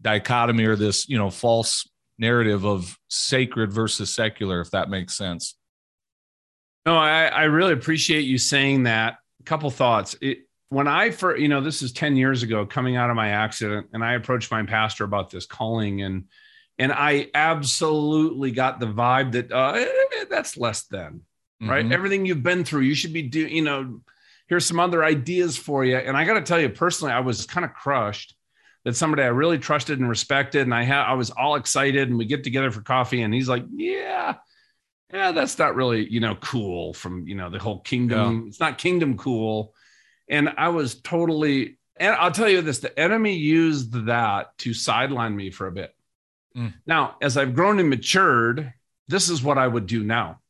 dichotomy 0.00 0.64
or 0.64 0.74
this, 0.74 1.06
you 1.08 1.18
know, 1.18 1.30
false 1.30 1.86
narrative 2.18 2.64
of 2.64 2.96
sacred 3.08 3.72
versus 3.72 4.12
secular, 4.12 4.60
if 4.60 4.70
that 4.70 4.88
makes 4.88 5.14
sense. 5.14 5.56
No, 6.86 6.96
I, 6.96 7.26
I 7.26 7.44
really 7.44 7.72
appreciate 7.72 8.22
you 8.22 8.38
saying 8.38 8.84
that. 8.84 9.18
A 9.40 9.44
couple 9.44 9.70
thoughts. 9.70 10.16
It, 10.22 10.38
when 10.70 10.88
I 10.88 11.10
first, 11.10 11.40
you 11.40 11.48
know, 11.48 11.60
this 11.60 11.82
is 11.82 11.92
10 11.92 12.16
years 12.16 12.42
ago 12.42 12.64
coming 12.64 12.96
out 12.96 13.10
of 13.10 13.16
my 13.16 13.28
accident, 13.28 13.88
and 13.92 14.02
I 14.02 14.14
approached 14.14 14.50
my 14.50 14.62
pastor 14.64 15.04
about 15.04 15.30
this 15.30 15.46
calling 15.46 16.02
and 16.02 16.24
and 16.78 16.92
I 16.92 17.30
absolutely 17.34 18.50
got 18.50 18.80
the 18.80 18.86
vibe 18.86 19.32
that 19.32 19.50
uh, 19.50 19.72
eh, 19.76 19.86
eh, 20.20 20.24
that's 20.28 20.56
less 20.56 20.84
than 20.84 21.22
mm-hmm. 21.62 21.70
right. 21.70 21.90
Everything 21.90 22.26
you've 22.26 22.42
been 22.42 22.64
through, 22.64 22.82
you 22.82 22.94
should 22.94 23.12
be 23.12 23.22
doing. 23.22 23.52
You 23.54 23.62
know, 23.62 24.00
here's 24.46 24.66
some 24.66 24.80
other 24.80 25.02
ideas 25.04 25.56
for 25.56 25.84
you. 25.84 25.96
And 25.96 26.16
I 26.16 26.24
got 26.24 26.34
to 26.34 26.42
tell 26.42 26.60
you 26.60 26.68
personally, 26.68 27.12
I 27.12 27.20
was 27.20 27.46
kind 27.46 27.64
of 27.64 27.72
crushed 27.72 28.34
that 28.84 28.96
somebody 28.96 29.22
I 29.22 29.28
really 29.28 29.58
trusted 29.58 29.98
and 29.98 30.08
respected, 30.08 30.62
and 30.62 30.74
I 30.74 30.84
had 30.84 31.04
I 31.04 31.14
was 31.14 31.30
all 31.30 31.56
excited, 31.56 32.08
and 32.08 32.18
we 32.18 32.26
get 32.26 32.44
together 32.44 32.70
for 32.70 32.82
coffee, 32.82 33.22
and 33.22 33.32
he's 33.32 33.48
like, 33.48 33.64
yeah. 33.74 34.36
Yeah, 35.12 35.30
that's 35.30 35.56
not 35.56 35.76
really, 35.76 36.06
you 36.08 36.18
know, 36.18 36.34
cool 36.34 36.92
from, 36.92 37.28
you 37.28 37.36
know, 37.36 37.48
the 37.48 37.60
whole 37.60 37.78
kingdom. 37.78 38.42
Yeah. 38.42 38.48
It's 38.48 38.58
not 38.58 38.76
kingdom 38.76 39.16
cool. 39.16 39.72
And 40.28 40.52
I 40.58 40.70
was 40.70 41.00
totally, 41.00 41.78
and 41.94 42.14
I'll 42.16 42.32
tell 42.32 42.48
you 42.48 42.60
this 42.60 42.80
the 42.80 42.98
enemy 42.98 43.36
used 43.36 43.92
that 44.06 44.58
to 44.58 44.74
sideline 44.74 45.36
me 45.36 45.50
for 45.50 45.68
a 45.68 45.72
bit 45.72 45.95
Mm. 46.56 46.74
Now, 46.86 47.16
as 47.20 47.36
I've 47.36 47.54
grown 47.54 47.78
and 47.78 47.90
matured, 47.90 48.72
this 49.08 49.28
is 49.28 49.42
what 49.42 49.58
I 49.58 49.66
would 49.66 49.86
do 49.86 50.02
now 50.02 50.40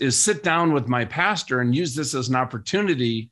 is 0.00 0.18
sit 0.18 0.42
down 0.42 0.72
with 0.72 0.88
my 0.88 1.04
pastor 1.04 1.60
and 1.60 1.74
use 1.74 1.94
this 1.94 2.14
as 2.14 2.28
an 2.28 2.34
opportunity 2.34 3.30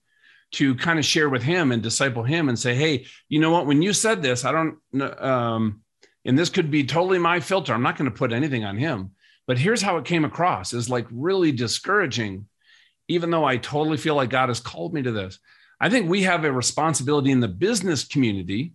to 0.52 0.74
kind 0.76 0.98
of 0.98 1.04
share 1.04 1.28
with 1.28 1.42
him 1.42 1.72
and 1.72 1.82
disciple 1.82 2.22
him 2.22 2.48
and 2.48 2.58
say, 2.58 2.74
hey, 2.74 3.06
you 3.28 3.40
know 3.40 3.50
what? 3.50 3.66
When 3.66 3.82
you 3.82 3.92
said 3.92 4.22
this, 4.22 4.44
I 4.44 4.52
don't, 4.52 5.02
um, 5.20 5.80
and 6.24 6.38
this 6.38 6.50
could 6.50 6.70
be 6.70 6.84
totally 6.84 7.18
my 7.18 7.40
filter. 7.40 7.72
I'm 7.72 7.82
not 7.82 7.96
going 7.96 8.10
to 8.10 8.16
put 8.16 8.32
anything 8.32 8.64
on 8.64 8.76
him, 8.76 9.12
but 9.46 9.58
here's 9.58 9.82
how 9.82 9.96
it 9.96 10.04
came 10.04 10.24
across 10.24 10.72
is 10.72 10.90
like 10.90 11.06
really 11.10 11.52
discouraging, 11.52 12.46
even 13.08 13.30
though 13.30 13.44
I 13.44 13.56
totally 13.56 13.96
feel 13.96 14.14
like 14.14 14.30
God 14.30 14.50
has 14.50 14.60
called 14.60 14.94
me 14.94 15.02
to 15.02 15.10
this. 15.10 15.38
I 15.80 15.88
think 15.88 16.08
we 16.08 16.22
have 16.22 16.44
a 16.44 16.52
responsibility 16.52 17.32
in 17.32 17.40
the 17.40 17.48
business 17.48 18.04
community 18.04 18.74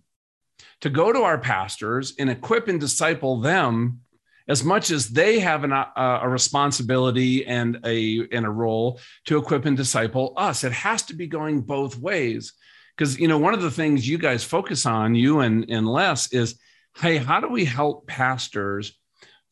to 0.80 0.90
go 0.90 1.12
to 1.12 1.22
our 1.22 1.38
pastors 1.38 2.14
and 2.18 2.30
equip 2.30 2.68
and 2.68 2.80
disciple 2.80 3.40
them 3.40 4.00
as 4.48 4.64
much 4.64 4.90
as 4.90 5.08
they 5.08 5.40
have 5.40 5.64
an, 5.64 5.72
uh, 5.72 6.20
a 6.22 6.28
responsibility 6.28 7.46
and 7.46 7.78
a, 7.84 8.26
and 8.32 8.46
a 8.46 8.50
role 8.50 8.98
to 9.26 9.36
equip 9.36 9.66
and 9.66 9.76
disciple 9.76 10.32
us. 10.36 10.64
It 10.64 10.72
has 10.72 11.02
to 11.04 11.14
be 11.14 11.26
going 11.26 11.60
both 11.60 11.98
ways. 11.98 12.54
Because, 12.96 13.18
you 13.18 13.28
know, 13.28 13.38
one 13.38 13.54
of 13.54 13.62
the 13.62 13.70
things 13.70 14.08
you 14.08 14.18
guys 14.18 14.42
focus 14.42 14.86
on, 14.86 15.14
you 15.14 15.40
and, 15.40 15.66
and 15.68 15.86
Les, 15.86 16.32
is 16.32 16.58
hey, 17.00 17.18
how 17.18 17.40
do 17.40 17.48
we 17.48 17.64
help 17.64 18.06
pastors 18.06 18.98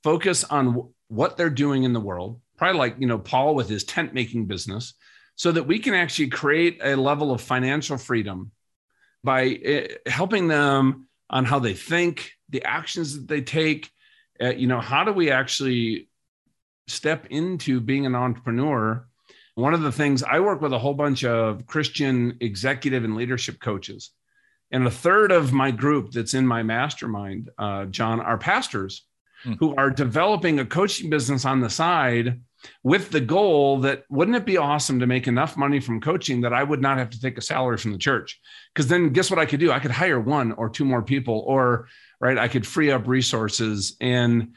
focus 0.03 0.45
on 0.45 0.89
what 1.09 1.37
they're 1.37 1.51
doing 1.51 1.85
in 1.85 1.93
the 1.93 2.01
world? 2.01 2.41
Probably 2.57 2.79
like, 2.79 2.97
you 2.99 3.07
know, 3.07 3.19
Paul 3.19 3.55
with 3.55 3.69
his 3.69 3.85
tent 3.85 4.15
making 4.15 4.47
business, 4.47 4.95
so 5.37 5.53
that 5.53 5.65
we 5.65 5.79
can 5.79 5.95
actually 5.95 6.29
create 6.29 6.81
a 6.83 6.97
level 6.97 7.31
of 7.31 7.41
financial 7.41 7.99
freedom 7.99 8.51
by 9.23 9.45
eh, 9.45 9.89
helping 10.07 10.49
them 10.49 11.06
on 11.31 11.45
how 11.45 11.59
they 11.59 11.75
think, 11.75 12.33
the 12.49 12.65
actions 12.65 13.15
that 13.15 13.29
they 13.29 13.41
take. 13.41 13.91
Uh, 14.41 14.51
you 14.51 14.67
know, 14.67 14.81
how 14.81 15.05
do 15.05 15.13
we 15.13 15.31
actually 15.31 16.09
step 16.87 17.27
into 17.31 17.81
being 17.81 18.07
an 18.07 18.15
entrepreneur? 18.15 19.07
One 19.55 19.75
of 19.75 19.83
the 19.83 19.93
things 19.93 20.23
I 20.23 20.41
work 20.41 20.61
with 20.61 20.73
a 20.73 20.79
whole 20.79 20.95
bunch 20.95 21.25
of 21.25 21.67
Christian 21.67 22.37
executive 22.41 23.05
and 23.05 23.17
leadership 23.17 23.59
coaches. 23.59 24.11
And 24.71 24.87
a 24.87 24.91
third 24.91 25.33
of 25.33 25.53
my 25.53 25.71
group 25.71 26.13
that's 26.13 26.35
in 26.35 26.47
my 26.47 26.63
mastermind, 26.63 27.51
uh, 27.57 27.87
John, 27.87 28.21
are 28.21 28.37
pastors 28.37 29.07
hmm. 29.43 29.55
who 29.55 29.75
are 29.77 29.91
developing 29.91 30.59
a 30.59 30.67
coaching 30.67 31.09
business 31.09 31.45
on 31.45 31.61
the 31.61 31.71
side 31.71 32.41
with 32.83 33.11
the 33.11 33.21
goal 33.21 33.81
that 33.81 34.05
wouldn't 34.11 34.37
it 34.37 34.47
be 34.47 34.57
awesome 34.57 35.01
to 35.01 35.07
make 35.07 35.29
enough 35.29 35.57
money 35.57 35.81
from 35.81 36.01
coaching 36.01 36.41
that 36.43 36.53
I 36.53 36.63
would 36.63 36.81
not 36.81 36.99
have 36.99 37.11
to 37.11 37.21
take 37.21 37.39
a 37.39 37.43
salary 37.43 37.79
from 37.79 37.93
the 37.93 37.99
church? 37.99 38.41
Because 38.75 38.89
then 38.89 39.11
guess 39.11 39.31
what 39.31 39.39
I 39.39 39.47
could 39.47 39.61
do? 39.61 39.73
I 39.73 39.79
could 39.79 39.91
hire 39.91 40.21
one 40.21 40.53
or 40.53 40.69
two 40.69 40.85
more 40.85 41.03
people, 41.03 41.45
or 41.47 41.89
right, 42.21 42.39
I 42.39 42.49
could 42.49 42.67
free 42.67 42.91
up 42.91 43.07
resources. 43.07 43.97
And 44.01 44.55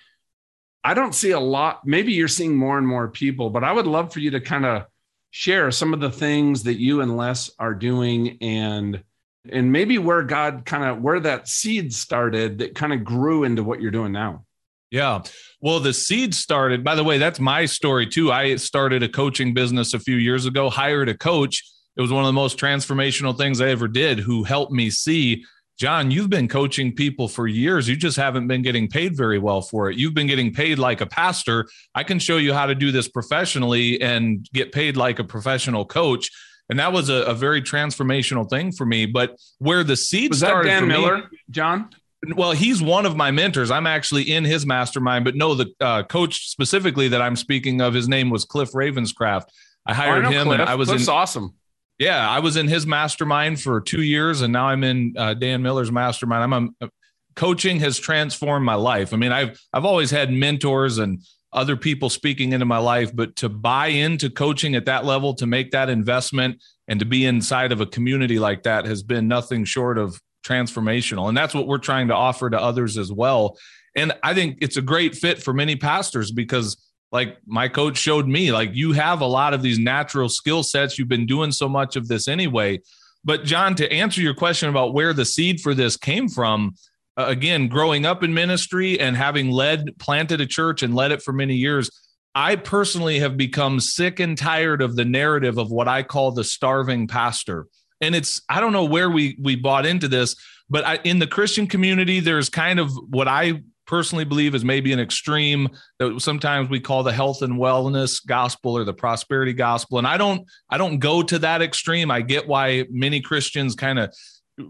I 0.84 0.94
don't 0.94 1.15
see 1.15 1.32
a 1.32 1.39
lot, 1.39 1.86
maybe 1.86 2.13
you're 2.13 2.27
seeing 2.27 2.56
more 2.56 2.77
and 2.77 2.88
more 2.88 3.10
people, 3.10 3.50
but 3.50 3.63
I 3.63 3.72
would 3.72 3.88
love 3.88 4.13
for 4.13 4.20
you 4.20 4.32
to 4.32 4.41
kind 4.41 4.65
of 4.65 4.86
share 5.32 5.72
some 5.72 5.94
of 5.94 6.00
the 6.00 6.12
things 6.12 6.63
that 6.63 6.79
you 6.79 7.01
and 7.01 7.15
Les 7.15 7.51
are 7.60 7.74
doing 7.74 8.38
and 8.41 9.03
and 9.51 9.72
maybe 9.72 9.98
where 9.98 10.24
God 10.24 10.63
kind 10.65 10.84
of 10.84 11.01
where 11.01 11.20
that 11.22 11.48
seed 11.48 11.94
started 11.94 12.60
that 12.60 12.75
kind 12.75 12.94
of 12.94 13.03
grew 13.03 13.44
into 13.44 13.63
what 13.63 13.82
you're 13.82 13.91
doing 13.91 14.12
now. 14.12 14.46
Yeah. 14.91 15.22
Well, 15.62 15.79
the 15.79 15.93
seed 15.93 16.34
started, 16.34 16.84
by 16.84 16.96
the 16.96 17.03
way, 17.03 17.17
that's 17.17 17.39
my 17.39 17.65
story 17.65 18.08
too. 18.08 18.31
I 18.31 18.55
started 18.55 19.03
a 19.03 19.10
coaching 19.10 19.53
business 19.53 19.93
a 19.93 20.00
few 20.00 20.15
years 20.15 20.46
ago, 20.46 20.69
hired 20.69 21.10
a 21.10 21.17
coach. 21.17 21.63
It 21.96 22.01
was 22.01 22.12
one 22.12 22.24
of 22.24 22.27
the 22.27 22.34
most 22.34 22.58
transformational 22.58 23.38
things 23.38 23.62
I 23.62 23.69
ever 23.69 23.88
did 23.88 24.19
who 24.19 24.43
helped 24.43 24.72
me 24.72 24.89
see, 24.89 25.43
John, 25.77 26.12
you've 26.12 26.29
been 26.29 26.48
coaching 26.48 26.96
people 26.96 27.27
for 27.27 27.48
years. 27.48 27.88
You 27.88 27.96
just 27.96 28.17
haven't 28.17 28.48
been 28.48 28.62
getting 28.62 28.88
paid 28.88 29.15
very 29.15 29.38
well 29.38 29.62
for 29.62 29.89
it. 29.89 29.98
You've 29.98 30.13
been 30.13 30.27
getting 30.27 30.53
paid 30.53 30.79
like 30.79 31.01
a 31.01 31.05
pastor. 31.05 31.67
I 31.93 32.03
can 32.03 32.19
show 32.19 32.38
you 32.38 32.53
how 32.53 32.65
to 32.65 32.75
do 32.75 32.91
this 32.91 33.08
professionally 33.08 34.01
and 34.01 34.48
get 34.53 34.72
paid 34.72 34.98
like 34.98 35.19
a 35.19 35.24
professional 35.24 35.86
coach. 35.86 36.31
And 36.69 36.79
that 36.79 36.93
was 36.93 37.10
a, 37.10 37.24
a 37.24 37.34
very 37.34 37.62
transformational 37.62 38.50
thing 38.50 38.72
for 38.72 38.86
me. 38.86 39.05
But 39.05 39.38
where 39.58 39.84
the 39.84 39.96
seed 39.96 40.31
was 40.31 40.39
started, 40.39 40.69
that 40.69 40.79
Dan 40.79 40.88
Miller, 40.88 41.17
me, 41.17 41.24
John? 41.50 41.89
Well, 42.35 42.51
he's 42.51 42.81
one 42.81 43.05
of 43.05 43.15
my 43.15 43.31
mentors. 43.31 43.71
I'm 43.71 43.88
actually 43.88 44.31
in 44.31 44.43
his 44.43 44.65
mastermind, 44.65 45.25
but 45.25 45.35
no, 45.35 45.55
the 45.55 45.73
uh, 45.79 46.03
coach 46.03 46.49
specifically 46.49 47.07
that 47.09 47.21
I'm 47.21 47.35
speaking 47.35 47.81
of, 47.81 47.93
his 47.93 48.07
name 48.07 48.29
was 48.29 48.45
Cliff 48.45 48.71
Ravenscraft. 48.71 49.45
I 49.85 49.93
hired 49.93 50.25
I 50.25 50.31
him, 50.31 50.47
Cliff. 50.47 50.59
and 50.59 50.69
I 50.69 50.75
was 50.75 50.89
Cliff's 50.89 51.07
in, 51.07 51.13
awesome. 51.13 51.55
Yeah, 51.97 52.29
I 52.29 52.39
was 52.39 52.57
in 52.57 52.67
his 52.67 52.85
mastermind 52.85 53.61
for 53.61 53.81
two 53.81 54.01
years, 54.01 54.41
and 54.41 54.53
now 54.53 54.67
I'm 54.67 54.83
in 54.83 55.13
uh, 55.17 55.33
Dan 55.33 55.61
Miller's 55.61 55.91
mastermind. 55.91 56.53
I'm 56.53 56.75
a, 56.81 56.85
uh, 56.85 56.89
coaching 57.35 57.79
has 57.79 57.97
transformed 57.97 58.65
my 58.65 58.75
life. 58.75 59.13
I 59.13 59.17
mean, 59.17 59.31
I've 59.31 59.59
I've 59.71 59.85
always 59.85 60.11
had 60.11 60.31
mentors 60.31 60.97
and 60.97 61.21
other 61.51 61.75
people 61.75 62.09
speaking 62.09 62.53
into 62.53 62.65
my 62.65 62.77
life, 62.77 63.15
but 63.15 63.35
to 63.38 63.49
buy 63.49 63.88
into 63.88 64.29
coaching 64.29 64.75
at 64.75 64.85
that 64.85 65.05
level, 65.05 65.33
to 65.35 65.47
make 65.47 65.71
that 65.71 65.89
investment, 65.89 66.61
and 66.88 66.99
to 66.99 67.05
be 67.05 67.25
inside 67.25 67.71
of 67.71 67.81
a 67.81 67.85
community 67.85 68.39
like 68.39 68.63
that 68.63 68.85
has 68.85 69.03
been 69.03 69.27
nothing 69.27 69.63
short 69.63 69.97
of 69.97 70.21
transformational. 70.43 71.27
And 71.27 71.38
that's 71.38 71.53
what 71.53 71.67
we're 71.67 71.77
trying 71.77 72.08
to 72.10 72.15
offer 72.15 72.50
to 72.50 72.60
others 72.60 72.98
as 72.98 73.12
well. 73.12 73.58
And 73.96 74.13
I 74.24 74.34
think 74.34 74.60
it's 74.62 74.77
a 74.77 74.81
great 74.81 75.15
fit 75.15 75.41
for 75.41 75.53
many 75.53 75.75
pastors 75.75 76.31
because 76.31 76.77
like 77.12 77.38
my 77.46 77.67
coach 77.67 77.98
showed 77.98 78.27
me 78.27 78.51
like 78.51 78.69
you 78.74 78.91
have 78.93 79.22
a 79.22 79.25
lot 79.25 79.53
of 79.53 79.62
these 79.62 79.79
natural 79.79 80.29
skill 80.29 80.63
sets 80.63 80.98
you've 80.98 81.08
been 81.08 81.25
doing 81.25 81.51
so 81.51 81.67
much 81.67 81.96
of 81.96 82.08
this 82.08 82.27
anyway 82.27 82.79
but 83.24 83.43
john 83.43 83.75
to 83.75 83.91
answer 83.91 84.22
your 84.22 84.34
question 84.34 84.69
about 84.69 84.93
where 84.93 85.13
the 85.13 85.25
seed 85.25 85.60
for 85.60 85.74
this 85.74 85.98
came 85.98 86.27
from 86.27 86.75
uh, 87.17 87.25
again 87.27 87.67
growing 87.67 88.05
up 88.05 88.24
in 88.24 88.34
ministry 88.34 89.00
and 89.00 89.17
having 89.17 89.50
led 89.50 89.98
planted 90.00 90.39
a 90.41 90.46
church 90.46 90.84
and 90.84 90.96
led 90.96 91.12
it 91.12 91.22
for 91.22 91.34
many 91.34 91.55
years 91.55 91.89
i 92.36 92.55
personally 92.55 93.19
have 93.19 93.38
become 93.38 93.79
sick 93.79 94.19
and 94.19 94.38
tired 94.38 94.81
of 94.81 94.96
the 94.96 95.05
narrative 95.05 95.58
of 95.58 95.72
what 95.72 95.88
i 95.88 96.03
call 96.03 96.31
the 96.31 96.43
starving 96.43 97.08
pastor 97.08 97.65
and 98.01 98.15
it's 98.15 98.41
I 98.50 98.60
don't 98.60 98.74
know 98.74 98.86
where 98.86 99.10
we 99.10 99.38
we 99.41 99.56
bought 99.56 99.86
into 99.86 100.08
this, 100.08 100.36
but 100.70 100.86
I, 100.86 100.96
in 101.03 101.20
the 101.20 101.27
Christian 101.27 101.68
community, 101.68 102.20
there's 102.20 102.50
kind 102.50 102.79
of 102.79 102.91
what 103.10 103.27
I 103.27 103.62
personally 103.89 104.24
believe 104.24 104.53
is 104.53 104.63
maybe 104.63 104.94
an 104.94 105.00
extreme 105.00 105.68
that 105.98 106.22
sometimes 106.22 106.70
we 106.70 106.79
call 106.79 107.01
the 107.01 107.12
health 107.12 107.41
and 107.41 107.53
wellness 107.53 108.24
gospel 108.24 108.77
or 108.77 108.84
the 108.84 108.94
prosperity 108.94 109.51
gospel. 109.51 109.98
And 109.98 110.06
i 110.06 110.15
don't 110.15 110.48
i 110.70 110.77
don't 110.77 111.00
go 111.00 111.24
to 111.24 111.39
that 111.39 111.63
extreme. 111.63 112.12
I 112.12 112.22
get 112.22 112.48
why 112.48 112.86
many 112.91 113.20
christians 113.20 113.75
kind 113.75 113.98
of 113.98 114.13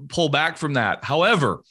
pull 0.08 0.30
back 0.30 0.58
from 0.58 0.74
that. 0.74 1.04
However 1.04 1.62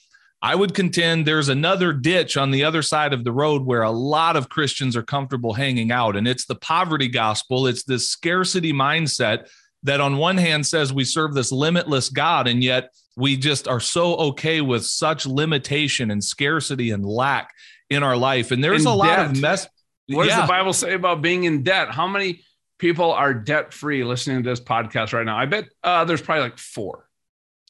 i 0.42 0.54
would 0.54 0.74
contend 0.74 1.26
there's 1.26 1.48
another 1.48 1.92
ditch 1.94 2.36
on 2.36 2.50
the 2.50 2.64
other 2.64 2.82
side 2.82 3.14
of 3.14 3.24
the 3.24 3.32
road 3.32 3.62
where 3.64 3.82
a 3.82 3.90
lot 3.90 4.36
of 4.36 4.50
christians 4.50 4.94
are 4.94 5.02
comfortable 5.02 5.54
hanging 5.54 5.90
out. 5.90 6.16
And 6.16 6.28
it's 6.28 6.44
the 6.44 6.54
poverty 6.54 7.08
gospel. 7.08 7.66
It's 7.66 7.84
this 7.84 8.10
scarcity 8.10 8.74
mindset 8.74 9.48
that 9.84 10.00
on 10.00 10.16
one 10.16 10.36
hand 10.36 10.66
says 10.66 10.92
we 10.92 11.04
serve 11.04 11.34
this 11.34 11.52
limitless 11.52 12.08
God, 12.08 12.48
and 12.48 12.62
yet 12.62 12.92
we 13.16 13.36
just 13.36 13.68
are 13.68 13.80
so 13.80 14.16
okay 14.16 14.60
with 14.60 14.84
such 14.84 15.26
limitation 15.26 16.10
and 16.10 16.22
scarcity 16.22 16.90
and 16.90 17.04
lack 17.04 17.50
in 17.90 18.02
our 18.02 18.16
life. 18.16 18.50
And 18.50 18.62
there's 18.62 18.82
in 18.82 18.88
a 18.88 18.94
lot 18.94 19.16
debt. 19.16 19.26
of 19.26 19.40
mess. 19.40 19.68
What 20.08 20.26
yeah. 20.26 20.36
does 20.36 20.44
the 20.44 20.48
Bible 20.48 20.72
say 20.72 20.94
about 20.94 21.22
being 21.22 21.44
in 21.44 21.62
debt? 21.62 21.90
How 21.90 22.06
many 22.06 22.42
people 22.78 23.12
are 23.12 23.34
debt 23.34 23.74
free 23.74 24.04
listening 24.04 24.42
to 24.42 24.48
this 24.48 24.60
podcast 24.60 25.12
right 25.12 25.26
now? 25.26 25.36
I 25.36 25.46
bet 25.46 25.68
uh, 25.82 26.04
there's 26.04 26.22
probably 26.22 26.44
like 26.44 26.58
four. 26.58 27.08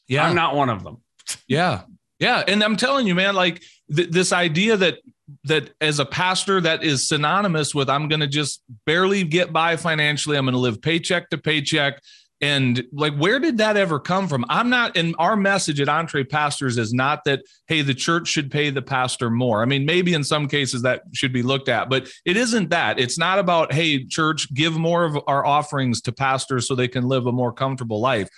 Yeah. 0.07 0.25
I'm 0.25 0.35
not 0.35 0.55
one 0.55 0.69
of 0.69 0.83
them. 0.83 1.01
yeah. 1.47 1.81
Yeah. 2.19 2.43
And 2.47 2.63
I'm 2.63 2.75
telling 2.75 3.07
you, 3.07 3.15
man, 3.15 3.35
like 3.35 3.63
th- 3.93 4.09
this 4.09 4.33
idea 4.33 4.77
that 4.77 4.99
that 5.43 5.71
as 5.81 5.99
a 5.99 6.05
pastor 6.05 6.61
that 6.61 6.83
is 6.83 7.07
synonymous 7.07 7.73
with 7.75 7.89
i'm 7.89 8.07
going 8.07 8.19
to 8.19 8.27
just 8.27 8.61
barely 8.85 9.23
get 9.23 9.51
by 9.53 9.75
financially 9.75 10.37
i'm 10.37 10.45
going 10.45 10.53
to 10.53 10.59
live 10.59 10.81
paycheck 10.81 11.29
to 11.29 11.37
paycheck. 11.37 12.01
And 12.41 12.85
like 12.93 13.17
where 13.17 13.37
did 13.37 13.57
that 13.57 13.75
ever 13.75 13.99
come 13.99 14.29
from? 14.29 14.45
I'm 14.47 14.69
not 14.69 14.95
and 14.95 15.13
our 15.19 15.35
message 15.35 15.81
at 15.81 15.89
Entre 15.89 16.23
Pastors 16.23 16.77
is 16.77 16.93
not 16.93 17.25
that 17.25 17.41
hey 17.67 17.81
the 17.81 17.93
church 17.93 18.29
should 18.29 18.49
pay 18.49 18.69
the 18.69 18.81
pastor 18.81 19.29
more. 19.29 19.61
I 19.61 19.65
mean 19.65 19.85
maybe 19.85 20.13
in 20.13 20.23
some 20.23 20.47
cases 20.47 20.81
that 20.83 21.01
should 21.13 21.33
be 21.33 21.43
looked 21.43 21.67
at 21.67 21.89
but 21.89 22.09
it 22.23 22.37
isn't 22.37 22.69
that. 22.69 22.97
It's 22.97 23.17
not 23.17 23.39
about 23.39 23.73
hey 23.73 24.05
church 24.05 24.53
give 24.53 24.77
more 24.77 25.03
of 25.03 25.19
our 25.27 25.45
offerings 25.45 26.01
to 26.03 26.13
pastors 26.13 26.65
so 26.65 26.75
they 26.75 26.87
can 26.87 27.09
live 27.09 27.25
a 27.25 27.31
more 27.33 27.51
comfortable 27.51 27.99
life. 27.99 28.29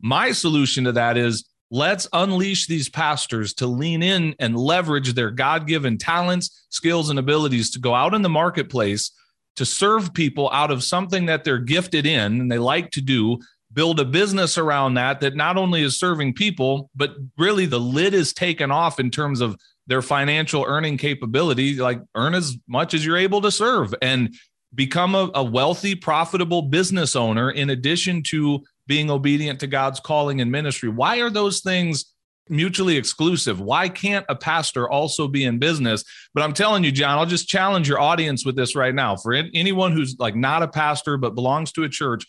My 0.00 0.32
solution 0.32 0.84
to 0.84 0.92
that 0.92 1.18
is 1.18 1.44
Let's 1.70 2.08
unleash 2.12 2.66
these 2.66 2.88
pastors 2.88 3.54
to 3.54 3.66
lean 3.66 4.02
in 4.02 4.34
and 4.40 4.58
leverage 4.58 5.12
their 5.14 5.30
God 5.30 5.68
given 5.68 5.98
talents, 5.98 6.66
skills, 6.68 7.10
and 7.10 7.18
abilities 7.18 7.70
to 7.70 7.78
go 7.78 7.94
out 7.94 8.12
in 8.12 8.22
the 8.22 8.28
marketplace 8.28 9.12
to 9.56 9.64
serve 9.64 10.12
people 10.14 10.50
out 10.52 10.70
of 10.70 10.82
something 10.82 11.26
that 11.26 11.44
they're 11.44 11.58
gifted 11.58 12.06
in 12.06 12.40
and 12.40 12.50
they 12.50 12.58
like 12.58 12.90
to 12.92 13.00
do. 13.00 13.38
Build 13.72 14.00
a 14.00 14.04
business 14.04 14.58
around 14.58 14.94
that 14.94 15.20
that 15.20 15.36
not 15.36 15.56
only 15.56 15.82
is 15.82 15.96
serving 15.96 16.34
people, 16.34 16.90
but 16.96 17.14
really 17.38 17.66
the 17.66 17.78
lid 17.78 18.14
is 18.14 18.32
taken 18.32 18.72
off 18.72 18.98
in 18.98 19.10
terms 19.12 19.40
of 19.40 19.56
their 19.86 20.02
financial 20.02 20.64
earning 20.66 20.96
capability. 20.96 21.76
Like 21.76 22.00
earn 22.16 22.34
as 22.34 22.56
much 22.66 22.94
as 22.94 23.06
you're 23.06 23.16
able 23.16 23.42
to 23.42 23.52
serve 23.52 23.94
and 24.02 24.34
become 24.74 25.14
a, 25.14 25.30
a 25.34 25.44
wealthy, 25.44 25.94
profitable 25.94 26.62
business 26.62 27.14
owner 27.14 27.50
in 27.50 27.70
addition 27.70 28.24
to 28.24 28.64
being 28.90 29.08
obedient 29.08 29.60
to 29.60 29.68
God's 29.68 30.00
calling 30.00 30.40
and 30.40 30.50
ministry. 30.50 30.88
Why 30.88 31.18
are 31.18 31.30
those 31.30 31.60
things 31.60 32.06
mutually 32.48 32.96
exclusive? 32.96 33.60
Why 33.60 33.88
can't 33.88 34.26
a 34.28 34.34
pastor 34.34 34.90
also 34.90 35.28
be 35.28 35.44
in 35.44 35.60
business? 35.60 36.02
But 36.34 36.42
I'm 36.42 36.52
telling 36.52 36.82
you, 36.82 36.90
John, 36.90 37.16
I'll 37.16 37.24
just 37.24 37.46
challenge 37.46 37.88
your 37.88 38.00
audience 38.00 38.44
with 38.44 38.56
this 38.56 38.74
right 38.74 38.92
now. 38.92 39.14
For 39.14 39.32
anyone 39.32 39.92
who's 39.92 40.16
like 40.18 40.34
not 40.34 40.64
a 40.64 40.66
pastor 40.66 41.16
but 41.18 41.36
belongs 41.36 41.70
to 41.74 41.84
a 41.84 41.88
church, 41.88 42.26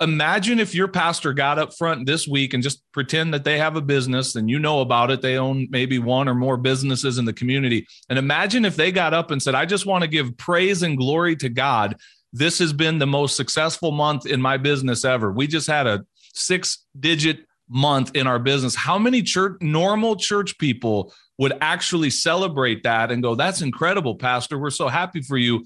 imagine 0.00 0.58
if 0.58 0.74
your 0.74 0.88
pastor 0.88 1.32
got 1.32 1.60
up 1.60 1.72
front 1.72 2.04
this 2.04 2.26
week 2.26 2.52
and 2.52 2.64
just 2.64 2.82
pretend 2.90 3.32
that 3.32 3.44
they 3.44 3.58
have 3.58 3.76
a 3.76 3.80
business 3.80 4.34
and 4.34 4.50
you 4.50 4.58
know 4.58 4.80
about 4.80 5.12
it. 5.12 5.22
They 5.22 5.38
own 5.38 5.68
maybe 5.70 6.00
one 6.00 6.28
or 6.28 6.34
more 6.34 6.56
businesses 6.56 7.16
in 7.16 7.26
the 7.26 7.32
community. 7.32 7.86
And 8.08 8.18
imagine 8.18 8.64
if 8.64 8.74
they 8.74 8.90
got 8.90 9.14
up 9.14 9.30
and 9.30 9.40
said, 9.40 9.54
I 9.54 9.66
just 9.66 9.86
want 9.86 10.02
to 10.02 10.08
give 10.08 10.36
praise 10.36 10.82
and 10.82 10.98
glory 10.98 11.36
to 11.36 11.48
God 11.48 11.94
this 12.32 12.58
has 12.58 12.72
been 12.72 12.98
the 12.98 13.06
most 13.06 13.36
successful 13.36 13.92
month 13.92 14.26
in 14.26 14.40
my 14.40 14.56
business 14.56 15.04
ever. 15.04 15.30
We 15.30 15.46
just 15.46 15.66
had 15.66 15.86
a 15.86 16.04
six 16.32 16.84
digit 16.98 17.46
month 17.68 18.14
in 18.14 18.26
our 18.26 18.38
business. 18.38 18.74
How 18.74 18.98
many 18.98 19.22
church 19.22 19.60
normal 19.60 20.16
church 20.16 20.58
people 20.58 21.12
would 21.38 21.56
actually 21.60 22.10
celebrate 22.10 22.82
that 22.84 23.10
and 23.10 23.22
go, 23.22 23.34
That's 23.34 23.62
incredible, 23.62 24.14
Pastor. 24.14 24.58
We're 24.58 24.70
so 24.70 24.88
happy 24.88 25.22
for 25.22 25.36
you. 25.36 25.64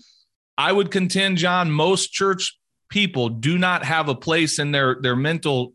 I 0.59 0.73
would 0.73 0.91
contend, 0.91 1.39
John, 1.39 1.71
most 1.71 2.13
church 2.13 2.59
people 2.89 3.29
do 3.29 3.59
not 3.59 3.85
have 3.85 4.09
a 4.09 4.15
place 4.15 4.59
in 4.59 4.73
their, 4.73 4.97
their 5.01 5.17
mental 5.17 5.75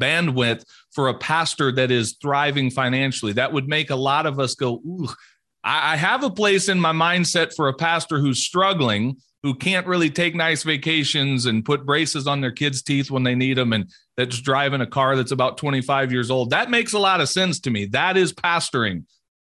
bandwidth 0.00 0.64
for 0.92 1.08
a 1.08 1.18
pastor 1.18 1.70
that 1.72 1.90
is 1.90 2.16
thriving 2.20 2.70
financially. 2.70 3.32
That 3.34 3.52
would 3.52 3.68
make 3.68 3.90
a 3.90 3.96
lot 3.96 4.26
of 4.26 4.40
us 4.40 4.54
go, 4.54 4.74
Ooh, 4.86 5.08
I 5.64 5.96
have 5.96 6.24
a 6.24 6.30
place 6.30 6.68
in 6.68 6.80
my 6.80 6.92
mindset 6.92 7.54
for 7.54 7.68
a 7.68 7.74
pastor 7.74 8.18
who's 8.18 8.44
struggling 8.44 9.16
who 9.42 9.54
can't 9.54 9.86
really 9.86 10.10
take 10.10 10.34
nice 10.34 10.62
vacations 10.62 11.46
and 11.46 11.64
put 11.64 11.84
braces 11.84 12.26
on 12.26 12.40
their 12.40 12.52
kids' 12.52 12.82
teeth 12.82 13.10
when 13.10 13.24
they 13.24 13.34
need 13.34 13.56
them 13.56 13.72
and 13.72 13.90
that's 14.16 14.40
driving 14.40 14.80
a 14.80 14.86
car 14.86 15.16
that's 15.16 15.32
about 15.32 15.56
25 15.56 16.12
years 16.12 16.30
old. 16.30 16.50
That 16.50 16.70
makes 16.70 16.92
a 16.92 16.98
lot 16.98 17.20
of 17.20 17.28
sense 17.28 17.58
to 17.60 17.70
me. 17.70 17.86
That 17.86 18.16
is 18.16 18.32
pastoring. 18.32 19.04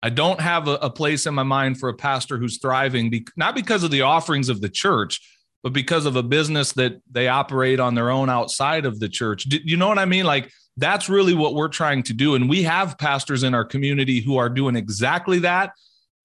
I 0.03 0.11
don't 0.11 0.41
have 0.41 0.69
a, 0.69 0.75
a 0.75 0.91
place 0.91 1.27
in 1.27 1.35
my 1.35 1.43
mind 1.43 1.81
for 1.81 1.89
a 1.89 1.95
pastor 1.95 2.39
who's 2.39 2.59
thriving, 2.59 3.11
be, 3.11 3.27
not 3.37 3.55
because 3.55 3.83
of 3.83 3.91
the 3.91 4.03
offerings 4.03 4.49
of 4.49 4.61
the 4.61 4.69
church, 4.69 5.21
but 5.63 5.73
because 5.73 6.07
of 6.07 6.17
a 6.17 6.23
business 6.23 6.73
that 6.75 7.01
they 7.11 7.29
operate 7.29 7.81
on 7.81 7.95
their 7.95 8.11
own 8.11 8.31
outside 8.31 8.85
of 8.85 9.01
the 9.01 9.09
church. 9.09 9.45
Do, 9.45 9.59
you 9.65 9.77
know 9.77 9.89
what 9.89 9.99
I 9.99 10.05
mean? 10.05 10.25
Like 10.25 10.53
that's 10.77 11.09
really 11.09 11.35
what 11.35 11.55
we're 11.55 11.69
trying 11.69 12.05
to 12.05 12.13
do. 12.13 12.35
And 12.35 12.49
we 12.49 12.63
have 12.63 12.99
pastors 12.99 13.43
in 13.43 13.55
our 13.55 13.65
community 13.65 14.21
who 14.21 14.37
are 14.37 14.49
doing 14.49 14.77
exactly 14.77 15.41
that. 15.41 15.73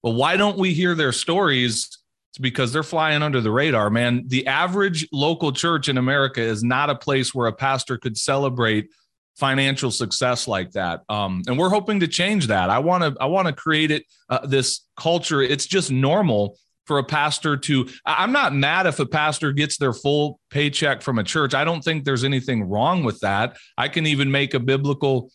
But 0.02 0.10
why 0.10 0.36
don't 0.36 0.58
we 0.58 0.72
hear 0.74 0.94
their 0.94 1.12
stories? 1.12 1.98
It's 2.34 2.40
because 2.40 2.72
they're 2.72 2.82
flying 2.82 3.22
under 3.22 3.40
the 3.40 3.52
radar, 3.52 3.90
man. 3.90 4.24
The 4.26 4.48
average 4.48 5.06
local 5.12 5.52
church 5.52 5.88
in 5.88 5.98
America 5.98 6.40
is 6.40 6.64
not 6.64 6.90
a 6.90 6.96
place 6.96 7.32
where 7.32 7.46
a 7.46 7.52
pastor 7.52 7.96
could 7.96 8.18
celebrate 8.18 8.90
financial 9.36 9.92
success 9.92 10.48
like 10.48 10.72
that. 10.72 11.02
Um, 11.08 11.44
and 11.46 11.56
we're 11.56 11.68
hoping 11.68 12.00
to 12.00 12.08
change 12.08 12.48
that. 12.48 12.70
I 12.70 12.80
want 12.80 13.04
to 13.04 13.22
I 13.22 13.26
want 13.26 13.46
to 13.46 13.52
create 13.52 13.92
it 13.92 14.04
uh, 14.28 14.44
this 14.48 14.80
culture. 14.96 15.42
It's 15.42 15.66
just 15.66 15.92
normal 15.92 16.58
for 16.86 16.98
a 16.98 17.04
pastor 17.04 17.56
to 17.56 17.88
I'm 18.04 18.32
not 18.32 18.52
mad 18.52 18.88
if 18.88 18.98
a 18.98 19.06
pastor 19.06 19.52
gets 19.52 19.76
their 19.76 19.92
full 19.92 20.40
paycheck 20.50 21.02
from 21.02 21.20
a 21.20 21.24
church. 21.24 21.54
I 21.54 21.62
don't 21.62 21.84
think 21.84 22.02
there's 22.04 22.24
anything 22.24 22.64
wrong 22.64 23.04
with 23.04 23.20
that. 23.20 23.58
I 23.78 23.86
can 23.86 24.08
even 24.08 24.32
make 24.32 24.54
a 24.54 24.60
biblical 24.60 25.30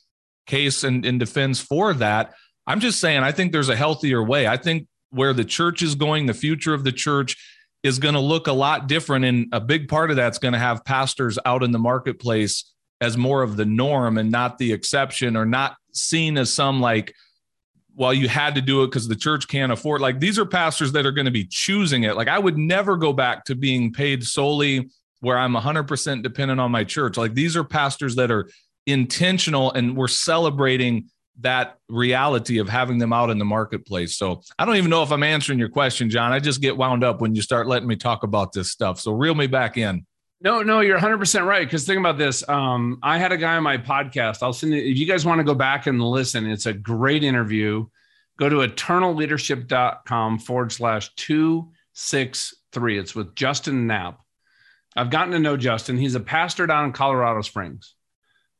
case 0.47 0.83
and 0.83 1.05
in, 1.05 1.13
in 1.13 1.17
defense 1.17 1.61
for 1.61 1.93
that. 1.93 2.33
I'm 2.67 2.81
just 2.81 2.99
saying 2.99 3.23
I 3.23 3.31
think 3.31 3.53
there's 3.53 3.69
a 3.69 3.75
healthier 3.77 4.21
way. 4.21 4.47
I 4.47 4.57
think 4.57 4.89
where 5.11 5.33
the 5.33 5.45
church 5.45 5.81
is 5.81 5.95
going, 5.95 6.25
the 6.25 6.33
future 6.33 6.73
of 6.73 6.83
the 6.83 6.91
church 6.91 7.37
is 7.83 7.99
going 7.99 8.13
to 8.13 8.19
look 8.19 8.47
a 8.47 8.53
lot 8.53 8.87
different. 8.87 9.25
And 9.25 9.47
a 9.51 9.61
big 9.61 9.87
part 9.87 10.09
of 10.09 10.17
that's 10.17 10.37
going 10.37 10.53
to 10.53 10.59
have 10.59 10.83
pastors 10.83 11.39
out 11.45 11.63
in 11.63 11.71
the 11.71 11.79
marketplace 11.79 12.73
as 13.01 13.17
more 13.17 13.43
of 13.43 13.55
the 13.55 13.65
norm 13.65 14.17
and 14.17 14.31
not 14.31 14.57
the 14.57 14.73
exception 14.73 15.35
or 15.37 15.45
not 15.45 15.75
seen 15.93 16.37
as 16.37 16.51
some 16.51 16.79
like 16.81 17.13
well 17.95 18.13
you 18.13 18.27
had 18.27 18.55
to 18.55 18.61
do 18.61 18.83
it 18.83 18.87
because 18.87 19.07
the 19.07 19.15
church 19.15 19.47
can't 19.47 19.71
afford 19.71 20.01
like 20.01 20.19
these 20.19 20.37
are 20.37 20.45
pastors 20.45 20.91
that 20.91 21.05
are 21.05 21.11
going 21.11 21.25
to 21.25 21.31
be 21.31 21.45
choosing 21.45 22.03
it. 22.03 22.15
Like 22.15 22.27
i 22.27 22.37
would 22.37 22.57
never 22.57 22.97
go 22.97 23.13
back 23.13 23.45
to 23.45 23.55
being 23.55 23.93
paid 23.93 24.23
solely 24.23 24.89
where 25.21 25.37
i'm 25.37 25.53
100% 25.53 26.23
dependent 26.23 26.59
on 26.59 26.71
my 26.71 26.83
church. 26.83 27.17
Like 27.17 27.33
these 27.33 27.55
are 27.55 27.63
pastors 27.63 28.15
that 28.15 28.31
are 28.31 28.49
intentional 28.85 29.71
and 29.71 29.95
we're 29.95 30.07
celebrating 30.07 31.09
that 31.41 31.77
reality 31.87 32.59
of 32.59 32.67
having 32.67 32.97
them 32.97 33.13
out 33.13 33.29
in 33.29 33.37
the 33.37 33.45
marketplace 33.45 34.17
so 34.17 34.41
i 34.57 34.65
don't 34.65 34.75
even 34.75 34.89
know 34.89 35.03
if 35.03 35.11
i'm 35.11 35.23
answering 35.23 35.59
your 35.59 35.69
question 35.69 36.09
john 36.09 36.31
i 36.31 36.39
just 36.39 36.61
get 36.61 36.75
wound 36.75 37.03
up 37.03 37.21
when 37.21 37.35
you 37.35 37.41
start 37.41 37.67
letting 37.67 37.87
me 37.87 37.95
talk 37.95 38.23
about 38.23 38.51
this 38.51 38.71
stuff 38.71 38.99
so 38.99 39.11
reel 39.11 39.35
me 39.35 39.47
back 39.47 39.77
in 39.77 40.05
no, 40.41 40.61
no, 40.61 40.79
you're 40.79 40.97
100% 40.97 41.45
right. 41.45 41.67
Because 41.67 41.85
think 41.85 41.99
about 41.99 42.17
this. 42.17 42.47
Um, 42.47 42.99
I 43.03 43.17
had 43.17 43.33
a 43.33 43.37
guy 43.37 43.57
on 43.57 43.63
my 43.63 43.77
podcast. 43.77 44.41
I'll 44.41 44.53
send 44.53 44.73
it. 44.73 44.89
If 44.89 44.97
you 44.97 45.05
guys 45.05 45.25
want 45.25 45.39
to 45.39 45.43
go 45.43 45.53
back 45.53 45.85
and 45.85 46.01
listen, 46.01 46.49
it's 46.49 46.65
a 46.65 46.71
great 46.73 47.25
interview. 47.25 47.87
Go 48.37 48.47
to 48.47 48.55
eternalleadership.com 48.57 50.39
forward 50.39 50.71
slash 50.71 51.13
263. 51.15 52.97
It's 52.97 53.13
with 53.13 53.35
Justin 53.35 53.85
Knapp. 53.85 54.21
I've 54.95 55.09
gotten 55.09 55.33
to 55.33 55.39
know 55.39 55.57
Justin. 55.57 55.97
He's 55.97 56.15
a 56.15 56.21
pastor 56.21 56.65
down 56.65 56.85
in 56.85 56.93
Colorado 56.93 57.41
Springs. 57.41 57.95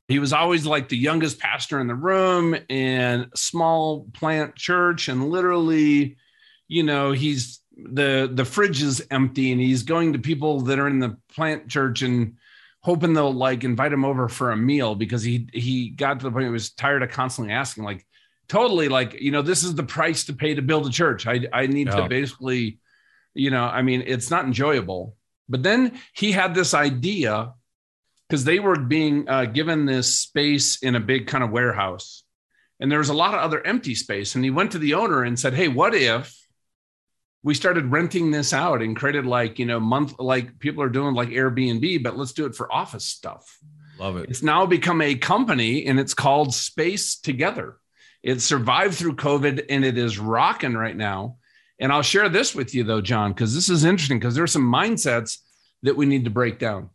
He 0.10 0.20
was 0.20 0.34
always 0.34 0.66
like 0.66 0.89
the 0.89 0.98
youngest 0.98 1.39
pastor 1.39 1.80
in 1.80 1.86
the 1.88 1.96
room 1.96 2.56
in 2.68 3.30
small 3.36 4.08
plant 4.12 4.56
church. 4.56 5.08
And 5.08 5.30
literally, 5.30 6.18
you 6.68 6.82
know, 6.82 7.12
he's 7.12 7.62
the 7.78 8.30
the 8.32 8.44
fridge 8.44 8.82
is 8.82 9.06
empty 9.12 9.51
and 9.51 9.62
he's 9.62 9.84
going 9.84 10.13
to 10.13 10.20
people 10.20 10.62
that 10.62 10.80
are 10.80 10.88
in 10.88 11.00
the 11.00 11.16
plant 11.34 11.68
church 11.68 12.01
and 12.01 12.38
hoping 12.82 13.13
they'll 13.13 13.32
like 13.32 13.63
invite 13.63 13.94
him 13.94 14.04
over 14.04 14.28
for 14.28 14.51
a 14.51 14.58
meal 14.58 14.96
because 14.96 15.24
he 15.24 15.48
he 15.54 15.89
got 15.89 16.20
to 16.20 16.25
the 16.25 16.32
point 16.32 16.46
he 16.46 16.51
was 16.51 16.72
tired 16.72 17.04
of 17.04 17.10
constantly 17.12 17.54
asking 17.54 17.84
like 17.84 18.06
totally 18.48 18.89
like 18.89 19.13
you 19.22 19.32
know 19.32 19.42
this 19.42 19.63
is 19.63 19.75
the 19.75 19.84
price 19.84 20.25
to 20.25 20.34
pay 20.34 20.56
to 20.56 20.62
build 20.62 20.88
a 20.88 20.89
church 20.89 21.28
i 21.28 21.39
i 21.54 21.68
need 21.68 21.88
yeah. 21.88 21.96
to 21.96 22.10
basically 22.10 22.80
you 23.34 23.51
know 23.51 23.66
i 23.66 23.82
mean 23.82 24.04
it's 24.06 24.32
not 24.32 24.46
enjoyable 24.46 25.16
but 25.48 25.63
then 25.63 26.00
he 26.13 26.32
had 26.32 26.54
this 26.54 26.74
idea 26.74 27.54
because 28.29 28.43
they 28.43 28.59
were 28.59 28.77
being 28.77 29.27
uh, 29.27 29.45
given 29.45 29.86
this 29.86 30.15
space 30.15 30.81
in 30.83 30.95
a 30.95 31.00
big 31.00 31.27
kind 31.27 31.43
of 31.43 31.50
warehouse. 31.50 32.24
And 32.79 32.91
there 32.91 33.00
was 33.00 33.09
a 33.09 33.13
lot 33.13 33.33
of 33.33 33.41
other 33.41 33.65
empty 33.65 33.95
space. 33.95 34.36
And 34.36 34.43
he 34.43 34.51
went 34.51 34.71
to 34.71 34.79
the 34.79 34.93
owner 34.93 35.24
and 35.24 35.39
said 35.39 35.53
hey 35.53 35.67
what 35.67 35.95
if 35.95 36.36
we 37.41 37.54
started 37.54 37.91
renting 37.91 38.32
this 38.32 38.54
out 38.54 38.82
and 38.82 38.95
created 38.95 39.25
like 39.25 39.60
you 39.60 39.65
know 39.65 39.80
month 39.80 40.13
like 40.19 40.60
people 40.60 40.84
are 40.84 40.89
doing 40.89 41.15
like 41.15 41.30
airbnb 41.30 42.04
but 42.04 42.17
let's 42.17 42.34
do 42.34 42.45
it 42.45 42.56
for 42.56 42.71
office 42.71 43.06
stuff. 43.06 43.58
Love 43.97 44.17
it. 44.17 44.30
It's 44.30 44.43
now 44.43 44.65
become 44.65 45.01
a 45.01 45.15
company 45.15 45.86
and 45.86 45.99
it's 45.99 46.13
called 46.13 46.54
space 46.54 47.19
together. 47.19 47.77
It 48.21 48.41
survived 48.41 48.95
through 48.95 49.15
covid 49.15 49.65
and 49.69 49.84
it 49.84 49.97
is 49.97 50.19
rocking 50.19 50.73
right 50.73 50.95
now. 50.95 51.38
And 51.80 51.91
i'll 51.91 52.01
share 52.01 52.30
this 52.30 52.54
with 52.54 52.75
you 52.75 52.84
though 52.84 53.01
john 53.01 53.32
because 53.32 53.56
this 53.56 53.69
is 53.69 53.86
interesting 53.86 54.19
because 54.19 54.36
there's 54.36 54.51
some 54.51 54.71
mindsets 54.71 55.38
that 55.84 55.95
we 55.95 56.06
need 56.06 56.25
to 56.25 56.30
break 56.30 56.60
down 56.60 56.89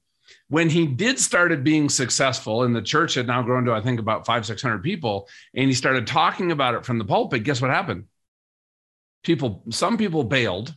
when 0.48 0.68
he 0.68 0.86
did 0.86 1.18
started 1.18 1.64
being 1.64 1.88
successful 1.88 2.64
and 2.64 2.76
the 2.76 2.82
church 2.82 3.14
had 3.14 3.26
now 3.26 3.42
grown 3.42 3.64
to 3.64 3.72
i 3.72 3.80
think 3.80 3.98
about 3.98 4.26
five 4.26 4.44
six 4.44 4.60
hundred 4.62 4.82
people 4.82 5.28
and 5.54 5.68
he 5.68 5.74
started 5.74 6.06
talking 6.06 6.52
about 6.52 6.74
it 6.74 6.84
from 6.84 6.98
the 6.98 7.04
pulpit 7.04 7.44
guess 7.44 7.60
what 7.60 7.70
happened 7.70 8.04
people, 9.24 9.64
some 9.70 9.96
people 9.98 10.22
bailed. 10.22 10.74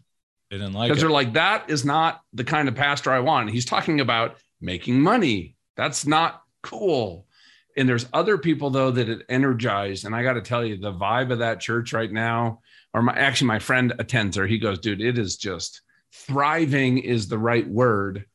They 0.50 0.58
didn't 0.58 0.74
like 0.74 0.86
it. 0.86 0.90
because 0.90 1.02
they're 1.02 1.12
like, 1.12 1.34
that 1.34 1.70
is 1.70 1.86
not 1.86 2.22
the 2.34 2.46
kind 2.46 2.68
of 2.68 2.76
pastor 2.76 3.12
I 3.12 3.20
want. 3.20 3.52
He's 3.52 3.66
talking 3.66 4.00
about 4.00 4.38
making 4.60 5.00
money. 5.00 5.56
That's 5.76 6.08
not 6.08 6.42
cool. 6.64 7.28
And 7.76 7.88
there's 7.88 8.08
other 8.12 8.40
people 8.40 8.72
though 8.72 8.90
that 8.90 9.10
it 9.10 9.24
energized. 9.30 10.06
And 10.06 10.16
I 10.16 10.24
got 10.24 10.34
to 10.34 10.42
tell 10.42 10.66
you, 10.66 10.78
the 10.78 10.94
vibe 10.94 11.32
of 11.32 11.40
that 11.40 11.60
church 11.60 11.94
right 11.94 12.12
now, 12.12 12.62
or 12.94 13.04
my 13.04 13.14
actually 13.14 13.48
my 13.48 13.60
friend 13.60 13.94
attends 14.00 14.36
there. 14.36 14.48
He 14.48 14.58
goes, 14.58 14.80
dude, 14.80 15.02
it 15.02 15.20
is 15.20 15.38
just 15.38 15.82
thriving 16.12 16.98
is 16.98 17.28
the 17.28 17.38
right 17.38 17.68
word. 17.68 18.26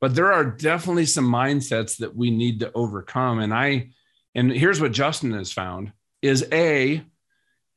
But 0.00 0.14
there 0.14 0.32
are 0.32 0.44
definitely 0.44 1.06
some 1.06 1.26
mindsets 1.26 1.98
that 1.98 2.14
we 2.14 2.30
need 2.30 2.60
to 2.60 2.72
overcome. 2.74 3.38
And 3.38 3.54
I, 3.54 3.90
and 4.34 4.50
here's 4.52 4.80
what 4.80 4.92
Justin 4.92 5.32
has 5.32 5.52
found 5.52 5.92
is 6.22 6.46
a 6.52 7.02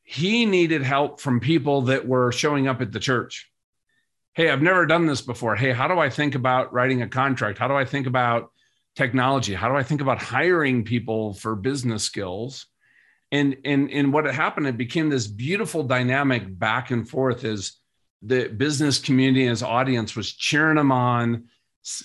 he 0.03 0.45
needed 0.45 0.81
help 0.81 1.21
from 1.21 1.39
people 1.39 1.83
that 1.83 2.07
were 2.07 2.31
showing 2.31 2.67
up 2.67 2.81
at 2.81 2.91
the 2.91 2.99
church. 2.99 3.49
Hey, 4.33 4.49
I've 4.49 4.61
never 4.61 4.85
done 4.85 5.05
this 5.05 5.21
before. 5.21 5.55
Hey, 5.55 5.71
how 5.71 5.87
do 5.87 5.99
I 5.99 6.09
think 6.09 6.33
about 6.33 6.73
writing 6.73 7.03
a 7.03 7.07
contract? 7.07 7.59
How 7.59 7.67
do 7.67 7.75
I 7.75 7.85
think 7.85 8.07
about 8.07 8.51
technology? 8.95 9.53
How 9.53 9.69
do 9.69 9.75
I 9.75 9.83
think 9.83 10.01
about 10.01 10.21
hiring 10.21 10.83
people 10.83 11.33
for 11.33 11.55
business 11.55 12.03
skills? 12.03 12.65
And 13.31 13.57
and 13.63 13.91
and 13.91 14.11
what 14.11 14.25
happened, 14.25 14.65
it 14.65 14.77
became 14.77 15.09
this 15.09 15.27
beautiful 15.27 15.83
dynamic 15.83 16.57
back 16.57 16.89
and 16.89 17.07
forth 17.07 17.43
as 17.43 17.73
the 18.23 18.47
business 18.47 18.97
community 18.97 19.43
and 19.43 19.51
his 19.51 19.61
audience 19.61 20.15
was 20.15 20.33
cheering 20.33 20.77
him 20.77 20.91
on. 20.91 21.49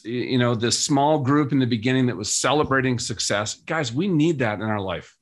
You 0.05 0.39
know, 0.39 0.55
this 0.55 0.79
small 0.79 1.19
group 1.19 1.53
in 1.53 1.59
the 1.59 1.67
beginning 1.67 2.07
that 2.07 2.17
was 2.17 2.33
celebrating 2.33 2.99
success. 2.99 3.55
Guys, 3.55 3.93
we 3.93 4.09
need 4.09 4.39
that 4.39 4.61
in 4.61 4.65
our 4.65 4.81
life. 4.81 5.17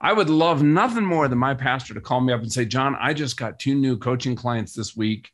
I 0.00 0.12
would 0.12 0.28
love 0.28 0.62
nothing 0.62 1.04
more 1.04 1.28
than 1.28 1.38
my 1.38 1.54
pastor 1.54 1.94
to 1.94 2.00
call 2.00 2.20
me 2.20 2.32
up 2.32 2.42
and 2.42 2.52
say, 2.52 2.66
John, 2.66 2.96
I 3.00 3.14
just 3.14 3.36
got 3.36 3.58
two 3.58 3.74
new 3.74 3.96
coaching 3.96 4.36
clients 4.36 4.74
this 4.74 4.94
week. 4.94 5.30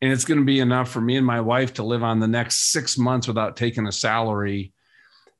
And 0.00 0.12
it's 0.12 0.24
going 0.24 0.38
to 0.38 0.44
be 0.44 0.60
enough 0.60 0.90
for 0.90 1.00
me 1.00 1.16
and 1.16 1.26
my 1.26 1.40
wife 1.40 1.74
to 1.74 1.82
live 1.82 2.02
on 2.02 2.20
the 2.20 2.28
next 2.28 2.72
six 2.72 2.98
months 2.98 3.28
without 3.28 3.56
taking 3.56 3.86
a 3.86 3.92
salary. 3.92 4.72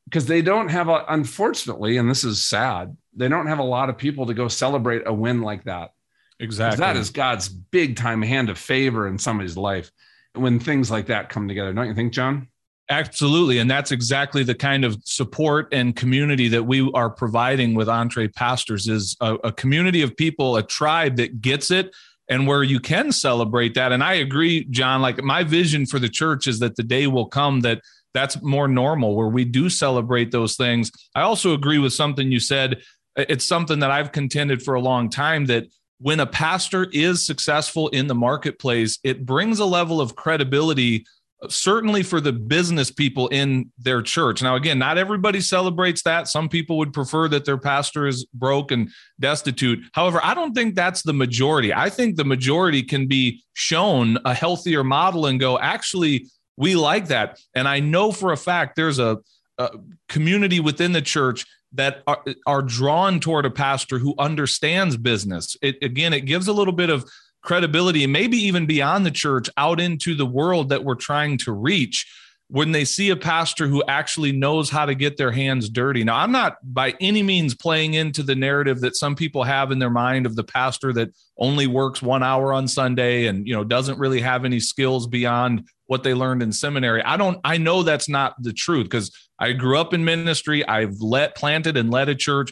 Because 0.04 0.26
they 0.26 0.42
don't 0.42 0.68
have, 0.68 0.88
a, 0.88 1.04
unfortunately, 1.08 1.96
and 1.96 2.08
this 2.08 2.24
is 2.24 2.44
sad, 2.44 2.96
they 3.14 3.28
don't 3.28 3.46
have 3.46 3.58
a 3.58 3.64
lot 3.64 3.90
of 3.90 3.98
people 3.98 4.26
to 4.26 4.34
go 4.34 4.48
celebrate 4.48 5.02
a 5.06 5.12
win 5.12 5.42
like 5.42 5.64
that. 5.64 5.92
Exactly. 6.40 6.80
That 6.80 6.96
is 6.96 7.10
God's 7.10 7.48
big 7.48 7.96
time 7.96 8.22
hand 8.22 8.48
of 8.48 8.58
favor 8.58 9.08
in 9.08 9.18
somebody's 9.18 9.56
life 9.56 9.90
when 10.34 10.60
things 10.60 10.90
like 10.90 11.06
that 11.06 11.28
come 11.28 11.48
together. 11.48 11.72
Don't 11.72 11.88
you 11.88 11.94
think, 11.94 12.12
John? 12.12 12.48
Absolutely. 12.90 13.58
And 13.58 13.70
that's 13.70 13.92
exactly 13.92 14.42
the 14.42 14.54
kind 14.54 14.84
of 14.84 14.98
support 15.04 15.68
and 15.72 15.94
community 15.94 16.48
that 16.48 16.64
we 16.64 16.90
are 16.94 17.10
providing 17.10 17.74
with 17.74 17.86
EntrePastors 17.86 18.88
is 18.88 19.14
a, 19.20 19.34
a, 19.44 19.52
community 19.52 20.00
of 20.00 20.16
people, 20.16 20.56
a 20.56 20.62
tribe 20.62 21.16
that 21.16 21.42
gets 21.42 21.70
it 21.70 21.94
and 22.30 22.46
where 22.46 22.62
you 22.62 22.80
can 22.80 23.12
celebrate 23.12 23.74
that. 23.74 23.92
And 23.92 24.02
I 24.02 24.14
agree, 24.14 24.64
John, 24.70 25.02
like 25.02 25.22
my 25.22 25.44
vision 25.44 25.84
for 25.84 25.98
the 25.98 26.08
church 26.08 26.46
is 26.46 26.60
that 26.60 26.76
the 26.76 26.82
day 26.82 27.06
will 27.06 27.26
come 27.26 27.60
that 27.60 27.82
that's 28.14 28.40
more 28.42 28.68
normal 28.68 29.14
where 29.14 29.28
we 29.28 29.44
do 29.44 29.68
celebrate 29.68 30.30
those 30.30 30.56
things. 30.56 30.90
I 31.14 31.22
also 31.22 31.52
agree 31.52 31.78
with 31.78 31.92
something 31.92 32.32
you 32.32 32.40
said. 32.40 32.80
It's 33.16 33.44
something 33.44 33.80
that 33.80 33.90
I've 33.90 34.12
contended 34.12 34.62
for 34.62 34.74
a 34.74 34.80
long 34.80 35.10
time 35.10 35.46
that 35.46 35.66
when 36.00 36.20
a 36.20 36.26
pastor 36.26 36.88
is 36.92 37.26
successful 37.26 37.88
in 37.88 38.06
the 38.06 38.14
marketplace, 38.14 38.98
it 39.04 39.26
brings 39.26 39.58
a 39.58 39.64
level 39.66 40.00
of 40.00 40.16
credibility 40.16 41.04
certainly 41.48 42.02
for 42.02 42.20
the 42.20 42.32
business 42.32 42.90
people 42.90 43.28
in 43.28 43.70
their 43.78 44.02
church. 44.02 44.42
Now, 44.42 44.56
again, 44.56 44.78
not 44.78 44.98
everybody 44.98 45.40
celebrates 45.40 46.02
that. 46.02 46.26
Some 46.26 46.48
people 46.48 46.78
would 46.78 46.92
prefer 46.92 47.28
that 47.28 47.44
their 47.44 47.58
pastor 47.58 48.06
is 48.06 48.26
broke 48.34 48.72
and 48.72 48.90
destitute. 49.20 49.78
However, 49.92 50.20
I 50.22 50.34
don't 50.34 50.52
think 50.52 50.74
that's 50.74 51.02
the 51.02 51.12
majority. 51.12 51.72
I 51.72 51.90
think 51.90 52.16
the 52.16 52.24
majority 52.24 52.82
can 52.82 53.06
be 53.06 53.42
shown 53.54 54.18
a 54.24 54.34
healthier 54.34 54.82
model 54.82 55.26
and 55.26 55.38
go, 55.38 55.58
actually, 55.58 56.26
we 56.56 56.74
like 56.74 57.06
that. 57.08 57.38
And 57.54 57.68
I 57.68 57.78
know 57.78 58.10
for 58.10 58.32
a 58.32 58.36
fact 58.36 58.74
there's 58.74 58.98
a, 58.98 59.18
a 59.58 59.70
community 60.08 60.58
within 60.58 60.92
the 60.92 61.02
church 61.02 61.46
that 61.72 62.02
are, 62.06 62.24
are 62.46 62.62
drawn 62.62 63.20
toward 63.20 63.46
a 63.46 63.50
pastor 63.50 63.98
who 63.98 64.14
understands 64.18 64.96
business. 64.96 65.56
It, 65.62 65.76
again, 65.82 66.12
it 66.12 66.22
gives 66.22 66.48
a 66.48 66.52
little 66.52 66.72
bit 66.72 66.90
of 66.90 67.08
credibility 67.42 68.04
and 68.04 68.12
maybe 68.12 68.36
even 68.36 68.66
beyond 68.66 69.06
the 69.06 69.10
church 69.10 69.48
out 69.56 69.80
into 69.80 70.14
the 70.14 70.26
world 70.26 70.68
that 70.68 70.84
we're 70.84 70.94
trying 70.94 71.38
to 71.38 71.52
reach 71.52 72.06
when 72.50 72.72
they 72.72 72.84
see 72.84 73.10
a 73.10 73.16
pastor 73.16 73.66
who 73.68 73.84
actually 73.88 74.32
knows 74.32 74.70
how 74.70 74.86
to 74.86 74.94
get 74.94 75.18
their 75.18 75.30
hands 75.30 75.68
dirty. 75.68 76.02
Now, 76.02 76.16
I'm 76.16 76.32
not 76.32 76.56
by 76.62 76.94
any 76.98 77.22
means 77.22 77.54
playing 77.54 77.92
into 77.92 78.22
the 78.22 78.34
narrative 78.34 78.80
that 78.80 78.96
some 78.96 79.14
people 79.14 79.44
have 79.44 79.70
in 79.70 79.78
their 79.78 79.90
mind 79.90 80.24
of 80.24 80.34
the 80.34 80.44
pastor 80.44 80.92
that 80.94 81.10
only 81.36 81.66
works 81.66 82.00
1 82.00 82.22
hour 82.22 82.54
on 82.54 82.66
Sunday 82.66 83.26
and, 83.26 83.46
you 83.46 83.54
know, 83.54 83.64
doesn't 83.64 83.98
really 83.98 84.20
have 84.20 84.46
any 84.46 84.60
skills 84.60 85.06
beyond 85.06 85.68
what 85.88 86.02
they 86.02 86.14
learned 86.14 86.42
in 86.42 86.52
seminary. 86.52 87.02
I 87.02 87.18
don't 87.18 87.38
I 87.44 87.58
know 87.58 87.82
that's 87.82 88.08
not 88.08 88.34
the 88.42 88.52
truth 88.54 88.84
because 88.84 89.10
I 89.38 89.52
grew 89.52 89.78
up 89.78 89.92
in 89.92 90.04
ministry, 90.04 90.66
I've 90.66 91.00
let 91.00 91.36
planted 91.36 91.76
and 91.76 91.90
led 91.90 92.08
a 92.08 92.14
church 92.14 92.50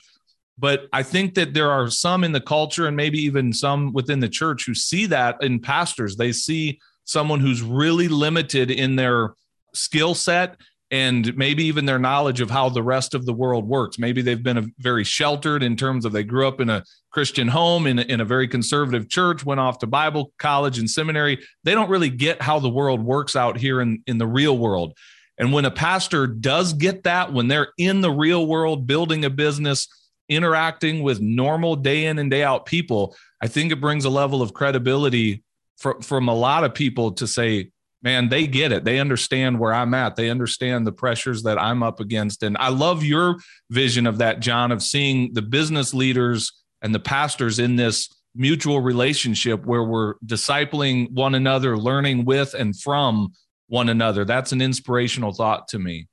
but 0.59 0.87
I 0.92 1.03
think 1.03 1.35
that 1.35 1.55
there 1.55 1.71
are 1.71 1.90
some 1.90 2.25
in 2.25 2.33
the 2.33 2.40
culture 2.40 2.87
and 2.87 2.97
maybe 2.97 3.19
even 3.19 3.53
some 3.53 3.92
within 3.92 4.21
the 4.21 4.29
church 4.29 4.64
who 4.66 4.75
see 4.75 5.07
that 5.07 5.42
in 5.42 5.61
pastors. 5.61 6.16
They 6.16 6.33
see 6.33 6.79
someone 7.05 7.40
who's 7.40 7.62
really 7.62 8.09
limited 8.09 8.71
in 8.71 8.97
their 8.97 9.35
skill 9.75 10.14
set 10.14 10.57
and 10.90 11.37
maybe 11.37 11.64
even 11.64 11.85
their 11.85 11.99
knowledge 11.99 12.40
of 12.40 12.49
how 12.49 12.69
the 12.69 12.83
rest 12.83 13.14
of 13.14 13.27
the 13.27 13.33
world 13.33 13.66
works. 13.66 13.99
Maybe 13.99 14.23
they've 14.23 14.42
been 14.42 14.73
very 14.79 15.03
sheltered 15.05 15.62
in 15.62 15.77
terms 15.77 16.05
of 16.05 16.12
they 16.12 16.23
grew 16.23 16.47
up 16.47 16.61
in 16.61 16.71
a 16.71 16.85
Christian 17.11 17.49
home, 17.49 17.87
in 17.87 17.99
a, 17.99 18.03
in 18.03 18.21
a 18.21 18.25
very 18.25 18.47
conservative 18.47 19.09
church, 19.09 19.45
went 19.45 19.61
off 19.61 19.81
to 19.81 19.87
Bible 19.87 20.33
college 20.38 20.79
and 20.79 20.88
seminary. 20.88 21.45
They 21.64 21.75
don't 21.75 21.90
really 21.90 22.11
get 22.11 22.40
how 22.40 22.61
the 22.61 22.69
world 22.69 23.03
works 23.03 23.35
out 23.35 23.59
here 23.59 23.81
in, 23.81 24.03
in 24.07 24.19
the 24.19 24.27
real 24.29 24.57
world. 24.57 24.97
And 25.38 25.53
when 25.53 25.64
a 25.64 25.71
pastor 25.71 26.27
does 26.27 26.73
get 26.73 27.03
that, 27.03 27.33
when 27.33 27.49
they're 27.49 27.73
in 27.77 28.01
the 28.01 28.11
real 28.11 28.47
world 28.47 28.87
building 28.87 29.25
a 29.25 29.31
business, 29.31 29.88
interacting 30.29 31.03
with 31.03 31.21
normal 31.21 31.77
day 31.77 32.07
in 32.07 32.19
and 32.19 32.31
day 32.31 32.43
out 32.43 32.67
people, 32.67 33.17
I 33.41 33.49
think 33.49 33.73
it 33.73 33.81
brings 33.81 34.05
a 34.05 34.11
level 34.11 34.43
of 34.43 34.55
credibility 34.55 35.43
for, 35.77 36.01
from 36.01 36.29
a 36.29 36.35
lot 36.35 36.65
of 36.65 36.75
people 36.75 37.12
to 37.12 37.27
say, 37.27 37.71
man, 38.03 38.29
they 38.29 38.47
get 38.47 38.73
it. 38.73 38.85
They 38.85 38.99
understand 38.99 39.59
where 39.59 39.75
I'm 39.75 39.95
at. 39.95 40.17
They 40.17 40.31
understand 40.31 40.87
the 40.87 40.93
pressures 40.93 41.43
that 41.43 41.61
I'm 41.61 41.83
up 41.83 42.01
against. 42.01 42.43
And 42.43 42.57
I 42.59 42.69
love 42.69 43.03
your 43.03 43.37
vision 43.71 44.07
of 44.07 44.19
that, 44.19 44.41
John, 44.41 44.71
of 44.73 44.83
seeing 44.83 45.33
the 45.33 45.43
business 45.43 45.93
leaders 45.93 46.53
and 46.83 46.95
the 46.95 47.01
pastors 47.01 47.59
in 47.59 47.77
this 47.77 48.09
mutual 48.35 48.81
relationship 48.81 49.65
where 49.65 49.83
we're 49.83 50.15
discipling 50.25 51.11
one 51.11 51.35
another, 51.35 51.77
learning 51.77 52.25
with 52.25 52.55
and 52.55 52.79
from 52.79 53.33
one 53.69 53.89
another. 53.89 54.25
That's 54.25 54.53
an 54.53 54.61
inspirational 54.61 55.33
thought 55.33 55.69
to 55.69 55.79
me. 55.79 56.07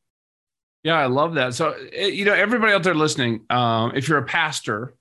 Yeah, 0.84 0.96
I 0.96 1.06
love 1.06 1.36
that. 1.36 1.54
So, 1.54 1.74
eh, 1.94 2.08
you 2.08 2.26
know, 2.26 2.34
everybody 2.34 2.74
out 2.74 2.84
there 2.84 2.94
listening, 2.94 3.46
um, 3.50 3.94
if 3.96 4.10
you're 4.10 4.18
a 4.18 4.26
pastor, 4.26 4.96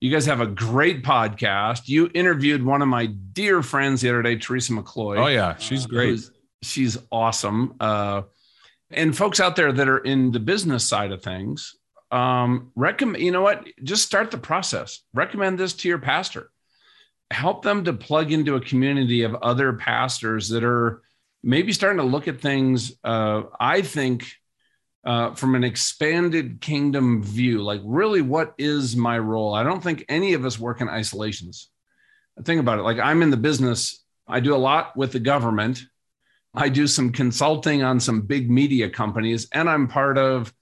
You 0.00 0.10
guys 0.10 0.26
have 0.26 0.40
a 0.40 0.46
great 0.46 1.02
podcast. 1.04 1.88
You 1.88 2.10
interviewed 2.12 2.64
one 2.64 2.82
of 2.82 2.88
my 2.88 3.06
dear 3.06 3.62
friends 3.62 4.00
the 4.02 4.08
other 4.10 4.22
day, 4.22 4.36
Teresa 4.36 4.72
McCloy. 4.72 5.18
Oh, 5.18 5.28
yeah. 5.28 5.56
She's 5.56 5.86
great. 5.86 6.20
she's 6.62 6.98
awesome. 7.10 7.74
Uh, 7.80 8.22
and 8.90 9.16
folks 9.16 9.40
out 9.40 9.56
there 9.56 9.72
that 9.72 9.88
are 9.88 9.98
in 9.98 10.32
the 10.32 10.40
business 10.40 10.86
side 10.86 11.12
of 11.12 11.22
things, 11.22 11.74
um, 12.10 12.72
recommend, 12.74 13.22
you 13.22 13.32
know 13.32 13.42
what? 13.42 13.66
Just 13.82 14.04
start 14.04 14.30
the 14.30 14.38
process. 14.38 15.00
Recommend 15.12 15.58
this 15.58 15.72
to 15.74 15.88
your 15.88 15.98
pastor. 15.98 16.50
Help 17.30 17.62
them 17.62 17.84
to 17.84 17.92
plug 17.92 18.30
into 18.30 18.54
a 18.54 18.60
community 18.60 19.22
of 19.22 19.34
other 19.36 19.72
pastors 19.72 20.48
that 20.50 20.62
are 20.62 21.02
maybe 21.42 21.72
starting 21.72 21.98
to 21.98 22.04
look 22.04 22.28
at 22.28 22.40
things. 22.40 22.92
Uh, 23.02 23.44
I 23.58 23.82
think 23.82 24.26
uh, 25.04 25.34
from 25.34 25.54
an 25.54 25.64
expanded 25.64 26.60
kingdom 26.60 27.22
view, 27.22 27.62
like 27.62 27.80
really, 27.84 28.22
what 28.22 28.54
is 28.58 28.96
my 28.96 29.18
role? 29.18 29.54
I 29.54 29.62
don't 29.62 29.82
think 29.82 30.04
any 30.08 30.34
of 30.34 30.44
us 30.44 30.58
work 30.58 30.80
in 30.80 30.88
isolations. 30.88 31.70
Think 32.42 32.60
about 32.60 32.78
it. 32.78 32.82
Like 32.82 32.98
I'm 32.98 33.22
in 33.22 33.30
the 33.30 33.36
business. 33.36 34.04
I 34.28 34.40
do 34.40 34.54
a 34.54 34.58
lot 34.58 34.96
with 34.96 35.12
the 35.12 35.20
government. 35.20 35.82
I 36.54 36.68
do 36.68 36.86
some 36.86 37.12
consulting 37.12 37.82
on 37.82 38.00
some 38.00 38.22
big 38.22 38.50
media 38.50 38.88
companies, 38.88 39.48
and 39.52 39.68
I'm 39.68 39.88
part 39.88 40.18
of 40.18 40.52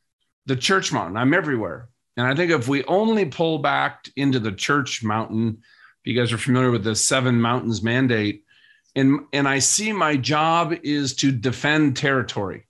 the 0.47 0.57
church 0.57 0.93
mountain. 0.93 1.17
I'm 1.17 1.35
everywhere. 1.35 1.89
And 2.17 2.27
I 2.27 2.35
think 2.35 2.51
if 2.51 2.69
we 2.69 2.85
only 2.85 3.25
pull 3.25 3.59
back 3.59 4.09
into 4.17 4.39
the 4.39 4.53
church 4.53 5.03
mountain, 5.03 5.59
if 5.61 6.07
you 6.07 6.19
guys 6.19 6.33
are 6.33 6.39
familiar 6.39 6.71
with 6.71 6.85
the 6.85 6.95
seven 6.95 7.41
mountains 7.41 7.83
mandate, 7.83 8.45
and, 8.95 9.21
and 9.33 9.49
I 9.49 9.59
see 9.59 9.93
my 9.93 10.17
job 10.17 10.75
is 10.85 11.17
to 11.17 11.33
defend 11.33 11.97
territory. 11.97 12.69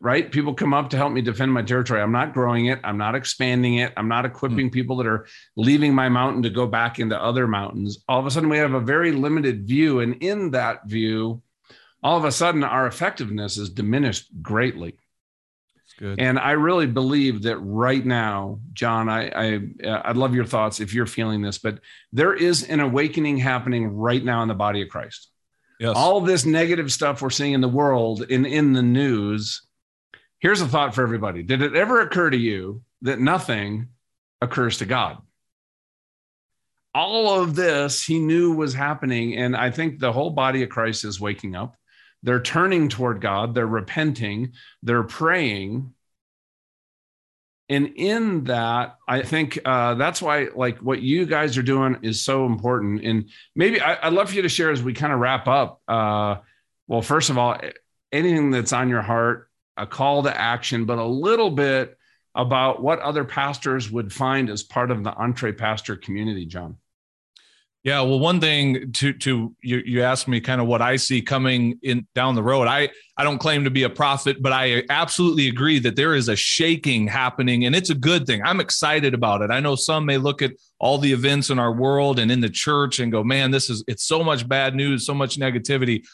Right? 0.00 0.32
People 0.32 0.54
come 0.54 0.74
up 0.74 0.90
to 0.90 0.96
help 0.96 1.12
me 1.12 1.20
defend 1.20 1.52
my 1.52 1.62
territory. 1.62 2.00
I'm 2.00 2.10
not 2.10 2.32
growing 2.32 2.66
it. 2.66 2.80
I'm 2.82 2.98
not 2.98 3.14
expanding 3.14 3.76
it. 3.76 3.92
I'm 3.96 4.08
not 4.08 4.24
equipping 4.24 4.68
mm. 4.68 4.72
people 4.72 4.96
that 4.96 5.06
are 5.06 5.26
leaving 5.56 5.94
my 5.94 6.08
mountain 6.08 6.42
to 6.42 6.50
go 6.50 6.66
back 6.66 6.98
into 6.98 7.22
other 7.22 7.46
mountains. 7.46 8.02
All 8.08 8.18
of 8.18 8.26
a 8.26 8.30
sudden, 8.30 8.48
we 8.48 8.58
have 8.58 8.74
a 8.74 8.80
very 8.80 9.12
limited 9.12 9.68
view. 9.68 10.00
And 10.00 10.20
in 10.20 10.50
that 10.52 10.86
view, 10.86 11.42
all 12.02 12.16
of 12.16 12.24
a 12.24 12.32
sudden, 12.32 12.64
our 12.64 12.88
effectiveness 12.88 13.56
is 13.56 13.70
diminished 13.70 14.28
greatly. 14.42 14.96
Good. 16.02 16.18
And 16.20 16.36
I 16.36 16.52
really 16.52 16.88
believe 16.88 17.42
that 17.42 17.58
right 17.58 18.04
now, 18.04 18.58
John, 18.72 19.08
I, 19.08 19.28
I 19.28 19.60
uh, 19.86 20.02
I'd 20.04 20.16
love 20.16 20.34
your 20.34 20.44
thoughts 20.44 20.80
if 20.80 20.92
you're 20.92 21.06
feeling 21.06 21.42
this, 21.42 21.58
but 21.58 21.78
there 22.12 22.34
is 22.34 22.64
an 22.64 22.80
awakening 22.80 23.36
happening 23.36 23.86
right 23.86 24.24
now 24.24 24.42
in 24.42 24.48
the 24.48 24.54
body 24.54 24.82
of 24.82 24.88
Christ. 24.88 25.30
Yes. 25.78 25.92
All 25.94 26.20
this 26.20 26.44
negative 26.44 26.90
stuff 26.90 27.22
we're 27.22 27.30
seeing 27.30 27.52
in 27.52 27.60
the 27.60 27.68
world 27.68 28.22
in 28.22 28.44
in 28.44 28.72
the 28.72 28.82
news. 28.82 29.62
Here's 30.40 30.60
a 30.60 30.66
thought 30.66 30.92
for 30.92 31.04
everybody. 31.04 31.44
Did 31.44 31.62
it 31.62 31.76
ever 31.76 32.00
occur 32.00 32.30
to 32.30 32.36
you 32.36 32.82
that 33.02 33.20
nothing 33.20 33.86
occurs 34.40 34.78
to 34.78 34.86
God? 34.86 35.18
All 36.96 37.40
of 37.40 37.54
this 37.54 38.02
he 38.02 38.18
knew 38.18 38.56
was 38.56 38.74
happening. 38.74 39.36
And 39.36 39.56
I 39.56 39.70
think 39.70 40.00
the 40.00 40.10
whole 40.12 40.30
body 40.30 40.64
of 40.64 40.68
Christ 40.68 41.04
is 41.04 41.20
waking 41.20 41.54
up. 41.54 41.76
They're 42.22 42.42
turning 42.42 42.88
toward 42.88 43.20
God, 43.20 43.54
they're 43.54 43.66
repenting, 43.66 44.52
they're 44.82 45.02
praying. 45.02 45.94
And 47.68 47.92
in 47.96 48.44
that, 48.44 48.96
I 49.08 49.22
think 49.22 49.58
uh, 49.64 49.94
that's 49.94 50.20
why, 50.20 50.48
like, 50.54 50.78
what 50.78 51.00
you 51.00 51.24
guys 51.24 51.56
are 51.56 51.62
doing 51.62 51.98
is 52.02 52.20
so 52.20 52.44
important. 52.44 53.02
And 53.02 53.30
maybe 53.56 53.80
I, 53.80 54.08
would 54.08 54.14
love 54.14 54.28
for 54.28 54.36
you 54.36 54.42
to 54.42 54.48
share 54.48 54.70
as 54.70 54.82
we 54.82 54.92
kind 54.92 55.12
of 55.12 55.20
wrap 55.20 55.48
up. 55.48 55.80
Uh, 55.88 56.36
well, 56.86 57.00
first 57.00 57.30
of 57.30 57.38
all, 57.38 57.58
anything 58.10 58.50
that's 58.50 58.72
on 58.74 58.90
your 58.90 59.00
heart, 59.00 59.48
a 59.76 59.86
call 59.86 60.22
to 60.24 60.38
action, 60.38 60.84
but 60.84 60.98
a 60.98 61.04
little 61.04 61.50
bit 61.50 61.96
about 62.34 62.82
what 62.82 62.98
other 63.00 63.24
pastors 63.24 63.90
would 63.90 64.12
find 64.12 64.50
as 64.50 64.62
part 64.62 64.90
of 64.90 65.02
the 65.02 65.14
Entre 65.14 65.52
Pastor 65.52 65.96
community, 65.96 66.44
John. 66.46 66.76
Yeah, 67.84 68.02
well, 68.02 68.20
one 68.20 68.40
thing 68.40 68.92
to 68.92 69.12
to 69.14 69.56
you 69.60 69.82
you 69.84 70.02
asked 70.02 70.28
me 70.28 70.40
kind 70.40 70.60
of 70.60 70.68
what 70.68 70.80
I 70.80 70.94
see 70.94 71.20
coming 71.20 71.80
in 71.82 72.06
down 72.14 72.36
the 72.36 72.42
road. 72.42 72.68
I 72.68 72.90
I 73.16 73.24
don't 73.24 73.38
claim 73.38 73.64
to 73.64 73.70
be 73.70 73.82
a 73.82 73.90
prophet, 73.90 74.36
but 74.40 74.52
I 74.52 74.84
absolutely 74.88 75.48
agree 75.48 75.80
that 75.80 75.96
there 75.96 76.14
is 76.14 76.28
a 76.28 76.36
shaking 76.36 77.08
happening, 77.08 77.66
and 77.66 77.74
it's 77.74 77.90
a 77.90 77.96
good 77.96 78.24
thing. 78.24 78.40
I'm 78.44 78.60
excited 78.60 79.14
about 79.14 79.42
it. 79.42 79.50
I 79.50 79.58
know 79.58 79.74
some 79.74 80.06
may 80.06 80.16
look 80.16 80.42
at 80.42 80.52
all 80.78 80.98
the 80.98 81.12
events 81.12 81.50
in 81.50 81.58
our 81.58 81.72
world 81.72 82.20
and 82.20 82.30
in 82.30 82.40
the 82.40 82.48
church 82.48 83.00
and 83.00 83.10
go, 83.10 83.24
"Man, 83.24 83.50
this 83.50 83.68
is 83.68 83.82
it's 83.88 84.04
so 84.04 84.22
much 84.22 84.48
bad 84.48 84.76
news, 84.76 85.04
so 85.04 85.14
much 85.14 85.36
negativity." 85.36 86.04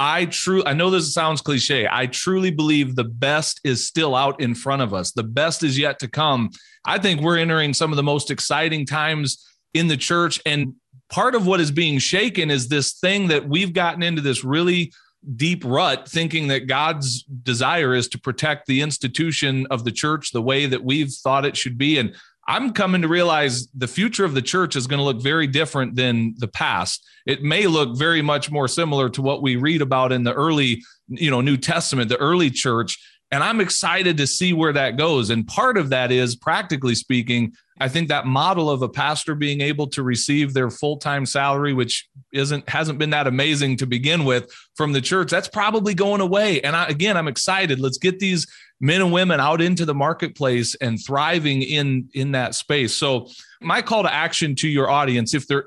I 0.00 0.26
true 0.26 0.62
I 0.64 0.72
know 0.72 0.88
this 0.88 1.12
sounds 1.12 1.42
cliche. 1.42 1.86
I 1.90 2.06
truly 2.06 2.50
believe 2.50 2.96
the 2.96 3.04
best 3.04 3.60
is 3.64 3.86
still 3.86 4.14
out 4.14 4.40
in 4.40 4.54
front 4.54 4.80
of 4.80 4.94
us. 4.94 5.12
The 5.12 5.24
best 5.24 5.62
is 5.62 5.78
yet 5.78 5.98
to 5.98 6.08
come. 6.08 6.48
I 6.86 6.98
think 6.98 7.20
we're 7.20 7.36
entering 7.36 7.74
some 7.74 7.92
of 7.92 7.96
the 7.96 8.02
most 8.02 8.30
exciting 8.30 8.86
times 8.86 9.44
in 9.74 9.88
the 9.88 9.96
church 9.96 10.40
and 10.46 10.74
part 11.10 11.34
of 11.34 11.46
what 11.46 11.60
is 11.60 11.70
being 11.70 11.98
shaken 11.98 12.50
is 12.50 12.68
this 12.68 12.92
thing 12.92 13.28
that 13.28 13.48
we've 13.48 13.72
gotten 13.72 14.02
into 14.02 14.22
this 14.22 14.44
really 14.44 14.92
deep 15.36 15.64
rut 15.64 16.08
thinking 16.08 16.48
that 16.48 16.66
God's 16.66 17.22
desire 17.24 17.94
is 17.94 18.08
to 18.08 18.18
protect 18.18 18.66
the 18.66 18.80
institution 18.80 19.66
of 19.70 19.84
the 19.84 19.92
church 19.92 20.30
the 20.30 20.42
way 20.42 20.66
that 20.66 20.84
we've 20.84 21.12
thought 21.12 21.44
it 21.44 21.56
should 21.56 21.76
be. 21.76 21.98
And 21.98 22.14
I'm 22.46 22.72
coming 22.72 23.02
to 23.02 23.08
realize 23.08 23.68
the 23.72 23.88
future 23.88 24.24
of 24.24 24.32
the 24.32 24.40
church 24.40 24.74
is 24.74 24.86
going 24.86 24.98
to 24.98 25.04
look 25.04 25.20
very 25.22 25.46
different 25.46 25.96
than 25.96 26.34
the 26.38 26.48
past. 26.48 27.06
It 27.26 27.42
may 27.42 27.66
look 27.66 27.98
very 27.98 28.22
much 28.22 28.50
more 28.50 28.68
similar 28.68 29.10
to 29.10 29.22
what 29.22 29.42
we 29.42 29.56
read 29.56 29.82
about 29.82 30.12
in 30.12 30.24
the 30.24 30.32
early, 30.32 30.82
you 31.08 31.30
know, 31.30 31.42
New 31.42 31.58
Testament, 31.58 32.08
the 32.08 32.16
early 32.16 32.50
church. 32.50 32.98
And 33.30 33.44
I'm 33.44 33.60
excited 33.60 34.16
to 34.16 34.26
see 34.26 34.54
where 34.54 34.72
that 34.72 34.96
goes. 34.96 35.28
And 35.28 35.46
part 35.46 35.76
of 35.76 35.90
that 35.90 36.10
is, 36.10 36.36
practically 36.36 36.94
speaking, 36.94 37.52
I 37.80 37.88
think 37.88 38.08
that 38.08 38.26
model 38.26 38.70
of 38.70 38.82
a 38.82 38.88
pastor 38.88 39.34
being 39.34 39.60
able 39.60 39.86
to 39.88 40.02
receive 40.02 40.54
their 40.54 40.70
full-time 40.70 41.26
salary, 41.26 41.72
which 41.72 42.08
isn't 42.32 42.68
hasn't 42.68 42.98
been 42.98 43.10
that 43.10 43.26
amazing 43.26 43.76
to 43.78 43.86
begin 43.86 44.24
with 44.24 44.52
from 44.76 44.92
the 44.92 45.00
church, 45.00 45.30
that's 45.30 45.48
probably 45.48 45.94
going 45.94 46.20
away. 46.20 46.60
And 46.62 46.74
I, 46.74 46.86
again, 46.86 47.16
I'm 47.16 47.28
excited. 47.28 47.80
Let's 47.80 47.98
get 47.98 48.18
these 48.18 48.46
men 48.80 49.00
and 49.00 49.12
women 49.12 49.40
out 49.40 49.60
into 49.60 49.84
the 49.84 49.94
marketplace 49.94 50.74
and 50.76 50.98
thriving 51.04 51.62
in 51.62 52.08
in 52.14 52.32
that 52.32 52.54
space. 52.54 52.94
So 52.94 53.28
my 53.60 53.82
call 53.82 54.02
to 54.02 54.12
action 54.12 54.54
to 54.56 54.68
your 54.68 54.90
audience, 54.90 55.34
if 55.34 55.46
there 55.46 55.64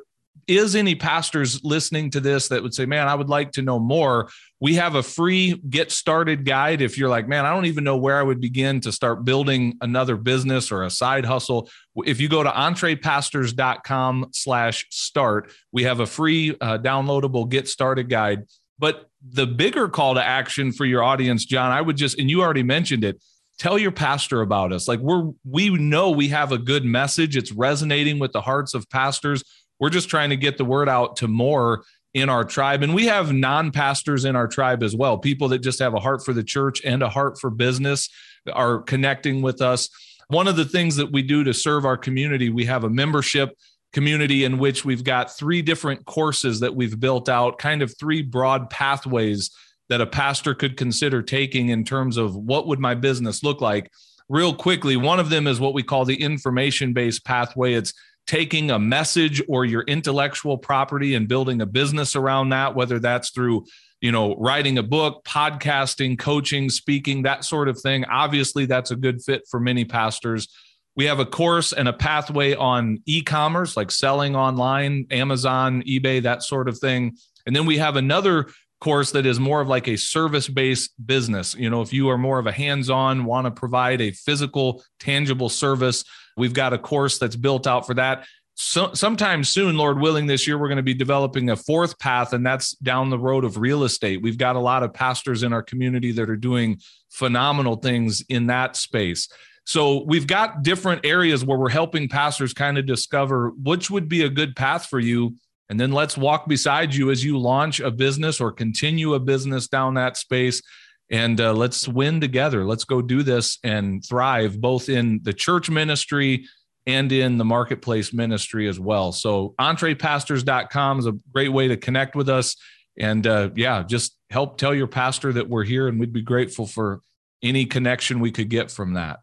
is 0.47 0.75
any 0.75 0.95
pastors 0.95 1.63
listening 1.63 2.09
to 2.11 2.19
this 2.19 2.47
that 2.49 2.63
would 2.63 2.73
say, 2.73 2.85
man, 2.85 3.07
I 3.07 3.15
would 3.15 3.29
like 3.29 3.51
to 3.53 3.61
know 3.61 3.79
more, 3.79 4.29
we 4.59 4.75
have 4.75 4.95
a 4.95 5.03
free 5.03 5.61
get 5.69 5.91
started 5.91 6.45
guide. 6.45 6.81
If 6.81 6.97
you're 6.97 7.09
like, 7.09 7.27
man, 7.27 7.45
I 7.45 7.53
don't 7.53 7.65
even 7.65 7.83
know 7.83 7.97
where 7.97 8.17
I 8.17 8.23
would 8.23 8.39
begin 8.39 8.81
to 8.81 8.91
start 8.91 9.25
building 9.25 9.77
another 9.81 10.15
business 10.15 10.71
or 10.71 10.83
a 10.83 10.89
side 10.89 11.25
hustle. 11.25 11.69
If 11.95 12.21
you 12.21 12.29
go 12.29 12.43
to 12.43 12.49
entrepastors.com 12.49 14.29
slash 14.33 14.85
start, 14.89 15.51
we 15.71 15.83
have 15.83 15.99
a 15.99 16.05
free 16.05 16.55
uh, 16.61 16.77
downloadable 16.77 17.49
get 17.49 17.67
started 17.67 18.09
guide. 18.09 18.45
But 18.77 19.07
the 19.27 19.47
bigger 19.47 19.87
call 19.87 20.15
to 20.15 20.23
action 20.23 20.71
for 20.71 20.85
your 20.85 21.03
audience, 21.03 21.45
John, 21.45 21.71
I 21.71 21.81
would 21.81 21.97
just, 21.97 22.17
and 22.19 22.29
you 22.29 22.41
already 22.41 22.63
mentioned 22.63 23.03
it, 23.03 23.21
tell 23.59 23.77
your 23.77 23.91
pastor 23.91 24.41
about 24.41 24.73
us. 24.73 24.87
Like 24.87 24.99
we're, 24.99 25.31
we 25.47 25.69
know 25.69 26.09
we 26.09 26.29
have 26.29 26.51
a 26.51 26.57
good 26.57 26.83
message. 26.83 27.37
It's 27.37 27.51
resonating 27.51 28.17
with 28.17 28.31
the 28.31 28.41
hearts 28.41 28.73
of 28.73 28.89
pastors. 28.89 29.43
We're 29.81 29.89
just 29.89 30.09
trying 30.09 30.29
to 30.29 30.37
get 30.37 30.57
the 30.57 30.63
word 30.63 30.87
out 30.87 31.17
to 31.17 31.27
more 31.27 31.83
in 32.13 32.29
our 32.29 32.43
tribe. 32.43 32.83
And 32.83 32.93
we 32.93 33.07
have 33.07 33.33
non 33.33 33.71
pastors 33.71 34.25
in 34.25 34.35
our 34.35 34.47
tribe 34.47 34.83
as 34.83 34.95
well, 34.95 35.17
people 35.17 35.49
that 35.49 35.59
just 35.59 35.79
have 35.79 35.93
a 35.93 35.99
heart 35.99 36.23
for 36.23 36.33
the 36.33 36.43
church 36.43 36.81
and 36.85 37.01
a 37.01 37.09
heart 37.09 37.39
for 37.39 37.49
business 37.49 38.07
are 38.53 38.81
connecting 38.83 39.41
with 39.41 39.61
us. 39.61 39.89
One 40.27 40.47
of 40.47 40.55
the 40.55 40.65
things 40.65 40.95
that 40.97 41.11
we 41.11 41.23
do 41.23 41.43
to 41.43 41.53
serve 41.53 41.85
our 41.85 41.97
community, 41.97 42.49
we 42.49 42.65
have 42.65 42.83
a 42.83 42.89
membership 42.89 43.57
community 43.91 44.45
in 44.45 44.57
which 44.57 44.85
we've 44.85 45.03
got 45.03 45.35
three 45.35 45.61
different 45.61 46.05
courses 46.05 46.59
that 46.61 46.75
we've 46.75 46.99
built 46.99 47.27
out, 47.27 47.57
kind 47.57 47.81
of 47.81 47.97
three 47.97 48.21
broad 48.21 48.69
pathways 48.69 49.49
that 49.89 49.99
a 49.99 50.05
pastor 50.05 50.53
could 50.53 50.77
consider 50.77 51.21
taking 51.21 51.69
in 51.69 51.83
terms 51.83 52.17
of 52.17 52.35
what 52.35 52.67
would 52.67 52.79
my 52.79 52.95
business 52.95 53.43
look 53.43 53.59
like. 53.59 53.91
Real 54.29 54.53
quickly, 54.53 54.95
one 54.95 55.19
of 55.19 55.29
them 55.29 55.47
is 55.47 55.59
what 55.59 55.73
we 55.73 55.83
call 55.83 56.05
the 56.05 56.21
information 56.21 56.93
based 56.93 57.25
pathway. 57.25 57.73
It's 57.73 57.93
taking 58.27 58.71
a 58.71 58.79
message 58.79 59.41
or 59.47 59.65
your 59.65 59.81
intellectual 59.83 60.57
property 60.57 61.15
and 61.15 61.27
building 61.27 61.61
a 61.61 61.65
business 61.65 62.15
around 62.15 62.49
that, 62.49 62.75
whether 62.75 62.99
that's 62.99 63.31
through 63.31 63.65
you 64.01 64.11
know, 64.11 64.35
writing 64.35 64.79
a 64.79 64.83
book, 64.83 65.23
podcasting, 65.23 66.17
coaching, 66.17 66.69
speaking, 66.69 67.21
that 67.21 67.45
sort 67.45 67.69
of 67.69 67.79
thing. 67.79 68.03
Obviously, 68.05 68.65
that's 68.65 68.89
a 68.89 68.95
good 68.95 69.21
fit 69.21 69.43
for 69.49 69.59
many 69.59 69.85
pastors. 69.85 70.47
We 70.95 71.05
have 71.05 71.19
a 71.19 71.25
course 71.25 71.71
and 71.71 71.87
a 71.87 71.93
pathway 71.93 72.55
on 72.55 73.01
e 73.05 73.21
commerce, 73.21 73.77
like 73.77 73.91
selling 73.91 74.35
online, 74.35 75.05
Amazon, 75.11 75.83
eBay, 75.83 76.23
that 76.23 76.43
sort 76.43 76.67
of 76.67 76.79
thing. 76.79 77.15
And 77.45 77.55
then 77.55 77.65
we 77.65 77.77
have 77.77 77.95
another 77.95 78.47
course 78.81 79.11
that 79.11 79.25
is 79.25 79.39
more 79.39 79.61
of 79.61 79.69
like 79.69 79.87
a 79.87 79.95
service 79.95 80.49
based 80.49 80.91
business. 81.05 81.55
You 81.55 81.69
know, 81.69 81.81
if 81.81 81.93
you 81.93 82.09
are 82.09 82.17
more 82.17 82.39
of 82.39 82.47
a 82.47 82.51
hands 82.51 82.89
on, 82.89 83.23
want 83.23 83.45
to 83.45 83.51
provide 83.51 84.01
a 84.01 84.11
physical, 84.11 84.83
tangible 84.99 85.47
service, 85.47 86.03
we've 86.35 86.53
got 86.53 86.73
a 86.73 86.77
course 86.77 87.17
that's 87.17 87.37
built 87.37 87.65
out 87.65 87.87
for 87.87 87.93
that. 87.93 88.25
So, 88.55 88.93
sometime 88.93 89.43
soon, 89.45 89.77
Lord 89.77 89.99
willing, 89.99 90.27
this 90.27 90.45
year, 90.45 90.57
we're 90.57 90.67
going 90.67 90.75
to 90.75 90.83
be 90.83 90.93
developing 90.93 91.49
a 91.49 91.55
fourth 91.55 91.97
path, 91.97 92.33
and 92.33 92.45
that's 92.45 92.73
down 92.75 93.09
the 93.09 93.17
road 93.17 93.45
of 93.45 93.57
real 93.57 93.85
estate. 93.85 94.21
We've 94.21 94.37
got 94.37 94.57
a 94.57 94.59
lot 94.59 94.83
of 94.83 94.93
pastors 94.93 95.41
in 95.41 95.53
our 95.53 95.63
community 95.63 96.11
that 96.11 96.29
are 96.29 96.35
doing 96.35 96.79
phenomenal 97.09 97.77
things 97.77 98.23
in 98.27 98.47
that 98.47 98.75
space. 98.75 99.29
So 99.65 100.03
we've 100.03 100.27
got 100.27 100.63
different 100.63 101.05
areas 101.05 101.45
where 101.45 101.57
we're 101.57 101.69
helping 101.69 102.09
pastors 102.09 102.53
kind 102.53 102.77
of 102.77 102.85
discover 102.85 103.51
which 103.61 103.89
would 103.89 104.09
be 104.09 104.23
a 104.23 104.29
good 104.29 104.55
path 104.55 104.87
for 104.87 104.99
you. 104.99 105.35
And 105.71 105.79
then 105.79 105.93
let's 105.93 106.17
walk 106.17 106.49
beside 106.49 106.93
you 106.93 107.11
as 107.11 107.23
you 107.23 107.37
launch 107.37 107.79
a 107.79 107.89
business 107.89 108.41
or 108.41 108.51
continue 108.51 109.13
a 109.13 109.21
business 109.21 109.69
down 109.69 109.93
that 109.93 110.17
space. 110.17 110.61
And 111.09 111.39
uh, 111.39 111.53
let's 111.53 111.87
win 111.87 112.19
together. 112.19 112.65
Let's 112.65 112.83
go 112.83 113.01
do 113.01 113.23
this 113.23 113.57
and 113.63 114.05
thrive 114.05 114.59
both 114.59 114.89
in 114.89 115.21
the 115.23 115.31
church 115.31 115.69
ministry 115.69 116.45
and 116.85 117.09
in 117.09 117.37
the 117.37 117.45
marketplace 117.45 118.11
ministry 118.11 118.67
as 118.67 118.81
well. 118.81 119.13
So 119.13 119.55
entrepastors.com 119.61 120.99
is 120.99 121.05
a 121.05 121.13
great 121.31 121.53
way 121.53 121.69
to 121.69 121.77
connect 121.77 122.17
with 122.17 122.27
us. 122.27 122.57
And 122.99 123.25
uh, 123.25 123.51
yeah, 123.55 123.83
just 123.83 124.17
help 124.29 124.57
tell 124.57 124.75
your 124.75 124.87
pastor 124.87 125.31
that 125.31 125.47
we're 125.47 125.63
here 125.63 125.87
and 125.87 126.01
we'd 126.01 126.11
be 126.11 126.21
grateful 126.21 126.65
for 126.65 126.99
any 127.41 127.65
connection 127.65 128.19
we 128.19 128.31
could 128.31 128.49
get 128.49 128.71
from 128.71 128.95
that. 128.95 129.19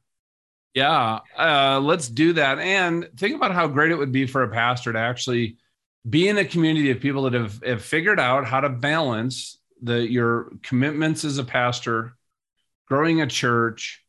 Yeah, 0.73 1.19
uh, 1.37 1.79
let's 1.83 2.09
do 2.09 2.33
that. 2.33 2.59
And 2.59 3.07
think 3.19 3.37
about 3.37 3.53
how 3.53 3.69
great 3.69 3.91
it 3.91 3.97
would 3.97 4.13
be 4.13 4.27
for 4.27 4.45
a 4.45 4.49
pastor 4.49 4.95
to 4.95 4.99
actually 4.99 5.59
be 6.09 6.29
in 6.29 6.39
a 6.39 6.45
community 6.45 6.91
of 6.91 7.01
people 7.01 7.23
that 7.23 7.35
have, 7.35 7.63
have 7.65 7.83
figured 7.83 8.21
out 8.21 8.47
how 8.47 8.61
to 8.61 8.69
balance 8.69 9.59
the 9.83 10.09
your 10.09 10.53
commitments 10.63 11.25
as 11.25 11.39
a 11.39 11.45
pastor, 11.45 12.15
growing 12.87 13.21
a 13.21 13.27
church, 13.27 14.05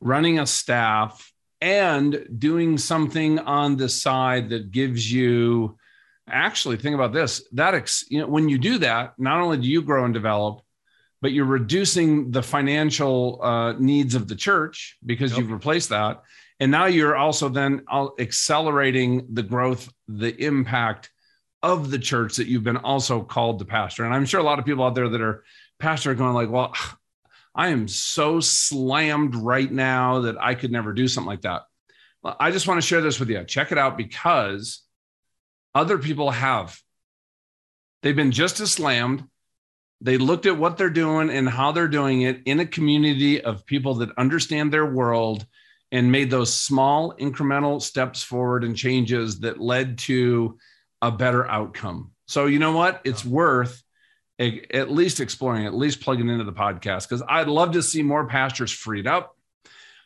running 0.00 0.38
a 0.38 0.46
staff, 0.46 1.32
and 1.60 2.26
doing 2.38 2.78
something 2.78 3.38
on 3.38 3.76
the 3.76 3.88
side 3.88 4.50
that 4.50 4.70
gives 4.70 5.10
you 5.10 5.78
actually 6.28 6.76
think 6.76 6.94
about 6.94 7.12
this 7.12 7.42
that 7.52 7.74
ex, 7.74 8.04
you 8.08 8.20
know 8.20 8.28
when 8.28 8.48
you 8.48 8.56
do 8.56 8.78
that 8.78 9.12
not 9.18 9.40
only 9.40 9.56
do 9.56 9.66
you 9.66 9.82
grow 9.82 10.04
and 10.04 10.14
develop 10.14 10.62
but 11.22 11.32
you're 11.32 11.44
reducing 11.44 12.32
the 12.32 12.42
financial 12.42 13.38
uh, 13.42 13.72
needs 13.74 14.16
of 14.16 14.26
the 14.26 14.34
church 14.34 14.98
because 15.06 15.30
yep. 15.30 15.40
you've 15.40 15.52
replaced 15.52 15.88
that. 15.88 16.20
And 16.58 16.70
now 16.70 16.86
you're 16.86 17.16
also 17.16 17.48
then 17.48 17.82
accelerating 18.18 19.28
the 19.32 19.44
growth, 19.44 19.88
the 20.08 20.34
impact 20.44 21.10
of 21.62 21.90
the 21.90 21.98
church 21.98 22.36
that 22.36 22.46
you've 22.46 22.64
been 22.64 22.76
also 22.76 23.22
called 23.22 23.58
to 23.58 23.64
pastor. 23.64 24.04
And 24.04 24.14
I'm 24.14 24.26
sure 24.26 24.40
a 24.40 24.44
lot 24.44 24.58
of 24.58 24.64
people 24.64 24.84
out 24.84 24.94
there 24.94 25.08
that 25.08 25.20
are 25.20 25.44
pastor 25.78 26.10
are 26.10 26.14
going 26.14 26.34
like, 26.34 26.50
well, 26.50 26.74
I 27.54 27.68
am 27.68 27.86
so 27.88 28.40
slammed 28.40 29.34
right 29.34 29.70
now 29.70 30.20
that 30.22 30.36
I 30.40 30.54
could 30.54 30.72
never 30.72 30.92
do 30.92 31.06
something 31.06 31.28
like 31.28 31.42
that. 31.42 31.62
I 32.24 32.50
just 32.50 32.68
want 32.68 32.80
to 32.80 32.86
share 32.86 33.00
this 33.00 33.20
with 33.20 33.30
you. 33.30 33.44
Check 33.44 33.72
it 33.72 33.78
out 33.78 33.96
because 33.96 34.82
other 35.74 35.98
people 35.98 36.30
have. 36.30 36.78
They've 38.02 38.16
been 38.16 38.32
just 38.32 38.60
as 38.60 38.72
slammed 38.72 39.24
they 40.02 40.18
looked 40.18 40.46
at 40.46 40.58
what 40.58 40.76
they're 40.76 40.90
doing 40.90 41.30
and 41.30 41.48
how 41.48 41.70
they're 41.70 41.86
doing 41.86 42.22
it 42.22 42.42
in 42.44 42.58
a 42.58 42.66
community 42.66 43.40
of 43.40 43.64
people 43.64 43.94
that 43.94 44.18
understand 44.18 44.72
their 44.72 44.84
world 44.84 45.46
and 45.92 46.10
made 46.10 46.28
those 46.28 46.52
small 46.52 47.14
incremental 47.18 47.80
steps 47.80 48.20
forward 48.20 48.64
and 48.64 48.76
changes 48.76 49.40
that 49.40 49.60
led 49.60 49.98
to 49.98 50.58
a 51.02 51.10
better 51.10 51.46
outcome. 51.46 52.12
So, 52.26 52.46
you 52.46 52.58
know 52.58 52.72
what? 52.72 53.02
It's 53.04 53.24
worth 53.24 53.82
at 54.38 54.90
least 54.90 55.20
exploring, 55.20 55.66
at 55.66 55.74
least 55.74 56.00
plugging 56.00 56.28
into 56.28 56.44
the 56.44 56.52
podcast 56.52 57.08
because 57.08 57.22
I'd 57.28 57.48
love 57.48 57.72
to 57.72 57.82
see 57.82 58.02
more 58.02 58.26
pastors 58.26 58.72
freed 58.72 59.06
up, 59.06 59.36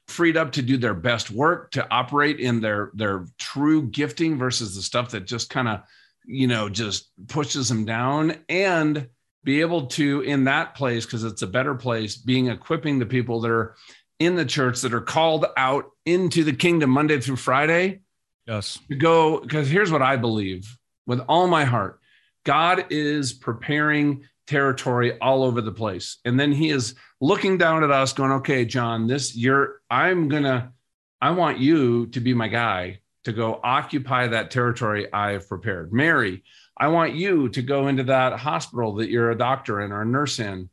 freed 0.08 0.36
up 0.36 0.52
to 0.52 0.62
do 0.62 0.76
their 0.76 0.94
best 0.94 1.30
work, 1.30 1.70
to 1.72 1.86
operate 1.90 2.40
in 2.40 2.60
their 2.60 2.90
their 2.94 3.26
true 3.38 3.82
gifting 3.82 4.36
versus 4.36 4.74
the 4.74 4.82
stuff 4.82 5.10
that 5.10 5.26
just 5.26 5.48
kind 5.48 5.68
of, 5.68 5.82
you 6.24 6.48
know, 6.48 6.68
just 6.68 7.10
pushes 7.28 7.68
them 7.68 7.84
down 7.84 8.36
and 8.48 9.08
be 9.46 9.60
able 9.60 9.86
to 9.86 10.22
in 10.22 10.44
that 10.44 10.74
place 10.74 11.06
because 11.06 11.22
it's 11.22 11.42
a 11.42 11.46
better 11.46 11.74
place 11.74 12.16
being 12.16 12.48
equipping 12.48 12.98
the 12.98 13.06
people 13.06 13.40
that 13.40 13.50
are 13.50 13.76
in 14.18 14.34
the 14.34 14.44
church 14.44 14.80
that 14.80 14.92
are 14.92 15.00
called 15.00 15.46
out 15.56 15.90
into 16.04 16.42
the 16.42 16.52
kingdom 16.52 16.90
monday 16.90 17.20
through 17.20 17.36
friday 17.36 18.00
yes 18.46 18.78
to 18.88 18.96
go 18.96 19.38
because 19.40 19.70
here's 19.70 19.92
what 19.92 20.02
i 20.02 20.16
believe 20.16 20.76
with 21.06 21.20
all 21.28 21.46
my 21.46 21.64
heart 21.64 22.00
god 22.44 22.86
is 22.90 23.32
preparing 23.32 24.24
territory 24.46 25.18
all 25.20 25.42
over 25.42 25.60
the 25.60 25.72
place 25.72 26.18
and 26.24 26.38
then 26.38 26.52
he 26.52 26.70
is 26.70 26.94
looking 27.20 27.58
down 27.58 27.82
at 27.82 27.90
us 27.90 28.12
going 28.12 28.32
okay 28.32 28.64
john 28.64 29.06
this 29.06 29.36
you're 29.36 29.80
i'm 29.90 30.28
gonna 30.28 30.72
i 31.20 31.30
want 31.30 31.58
you 31.58 32.06
to 32.06 32.20
be 32.20 32.32
my 32.32 32.48
guy 32.48 32.98
to 33.24 33.32
go 33.32 33.60
occupy 33.64 34.26
that 34.26 34.50
territory 34.50 35.12
i 35.12 35.32
have 35.32 35.48
prepared 35.48 35.92
mary 35.92 36.42
I 36.76 36.88
want 36.88 37.14
you 37.14 37.48
to 37.50 37.62
go 37.62 37.88
into 37.88 38.04
that 38.04 38.38
hospital 38.38 38.94
that 38.96 39.08
you're 39.08 39.30
a 39.30 39.38
doctor 39.38 39.80
in 39.80 39.92
or 39.92 40.02
a 40.02 40.06
nurse 40.06 40.38
in. 40.38 40.68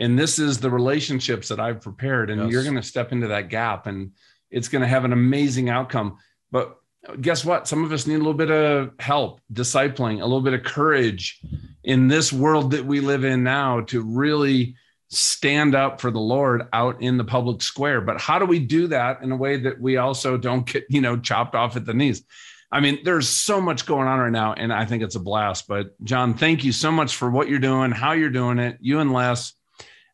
And 0.00 0.18
this 0.18 0.38
is 0.40 0.58
the 0.58 0.70
relationships 0.70 1.48
that 1.48 1.60
I've 1.60 1.80
prepared. 1.80 2.30
And 2.30 2.42
yes. 2.42 2.50
you're 2.50 2.64
going 2.64 2.74
to 2.74 2.82
step 2.82 3.12
into 3.12 3.28
that 3.28 3.48
gap 3.48 3.86
and 3.86 4.12
it's 4.50 4.68
going 4.68 4.82
to 4.82 4.88
have 4.88 5.04
an 5.04 5.12
amazing 5.12 5.68
outcome. 5.68 6.18
But 6.50 6.76
guess 7.20 7.44
what? 7.44 7.68
Some 7.68 7.84
of 7.84 7.92
us 7.92 8.06
need 8.06 8.14
a 8.14 8.18
little 8.18 8.34
bit 8.34 8.50
of 8.50 8.92
help, 8.98 9.40
discipling, 9.52 10.20
a 10.20 10.24
little 10.24 10.40
bit 10.40 10.54
of 10.54 10.62
courage 10.62 11.40
in 11.82 12.08
this 12.08 12.32
world 12.32 12.72
that 12.72 12.84
we 12.84 13.00
live 13.00 13.24
in 13.24 13.42
now 13.44 13.80
to 13.82 14.02
really 14.02 14.76
stand 15.08 15.74
up 15.74 16.00
for 16.00 16.10
the 16.10 16.20
Lord 16.20 16.62
out 16.72 17.02
in 17.02 17.16
the 17.16 17.24
public 17.24 17.62
square. 17.62 18.00
But 18.00 18.20
how 18.20 18.38
do 18.38 18.46
we 18.46 18.58
do 18.58 18.88
that 18.88 19.22
in 19.22 19.30
a 19.32 19.36
way 19.36 19.58
that 19.58 19.80
we 19.80 19.96
also 19.96 20.36
don't 20.36 20.66
get, 20.66 20.84
you 20.88 21.00
know, 21.00 21.18
chopped 21.18 21.54
off 21.54 21.76
at 21.76 21.84
the 21.84 21.94
knees? 21.94 22.24
I 22.72 22.80
mean, 22.80 22.98
there's 23.04 23.28
so 23.28 23.60
much 23.60 23.86
going 23.86 24.08
on 24.08 24.18
right 24.18 24.32
now, 24.32 24.54
and 24.54 24.72
I 24.72 24.84
think 24.84 25.02
it's 25.02 25.14
a 25.14 25.20
blast. 25.20 25.68
But 25.68 25.94
John, 26.02 26.34
thank 26.34 26.64
you 26.64 26.72
so 26.72 26.90
much 26.90 27.14
for 27.14 27.30
what 27.30 27.48
you're 27.48 27.60
doing, 27.60 27.92
how 27.92 28.12
you're 28.12 28.30
doing 28.30 28.58
it, 28.58 28.78
you 28.80 28.98
and 28.98 29.12
Les. 29.12 29.52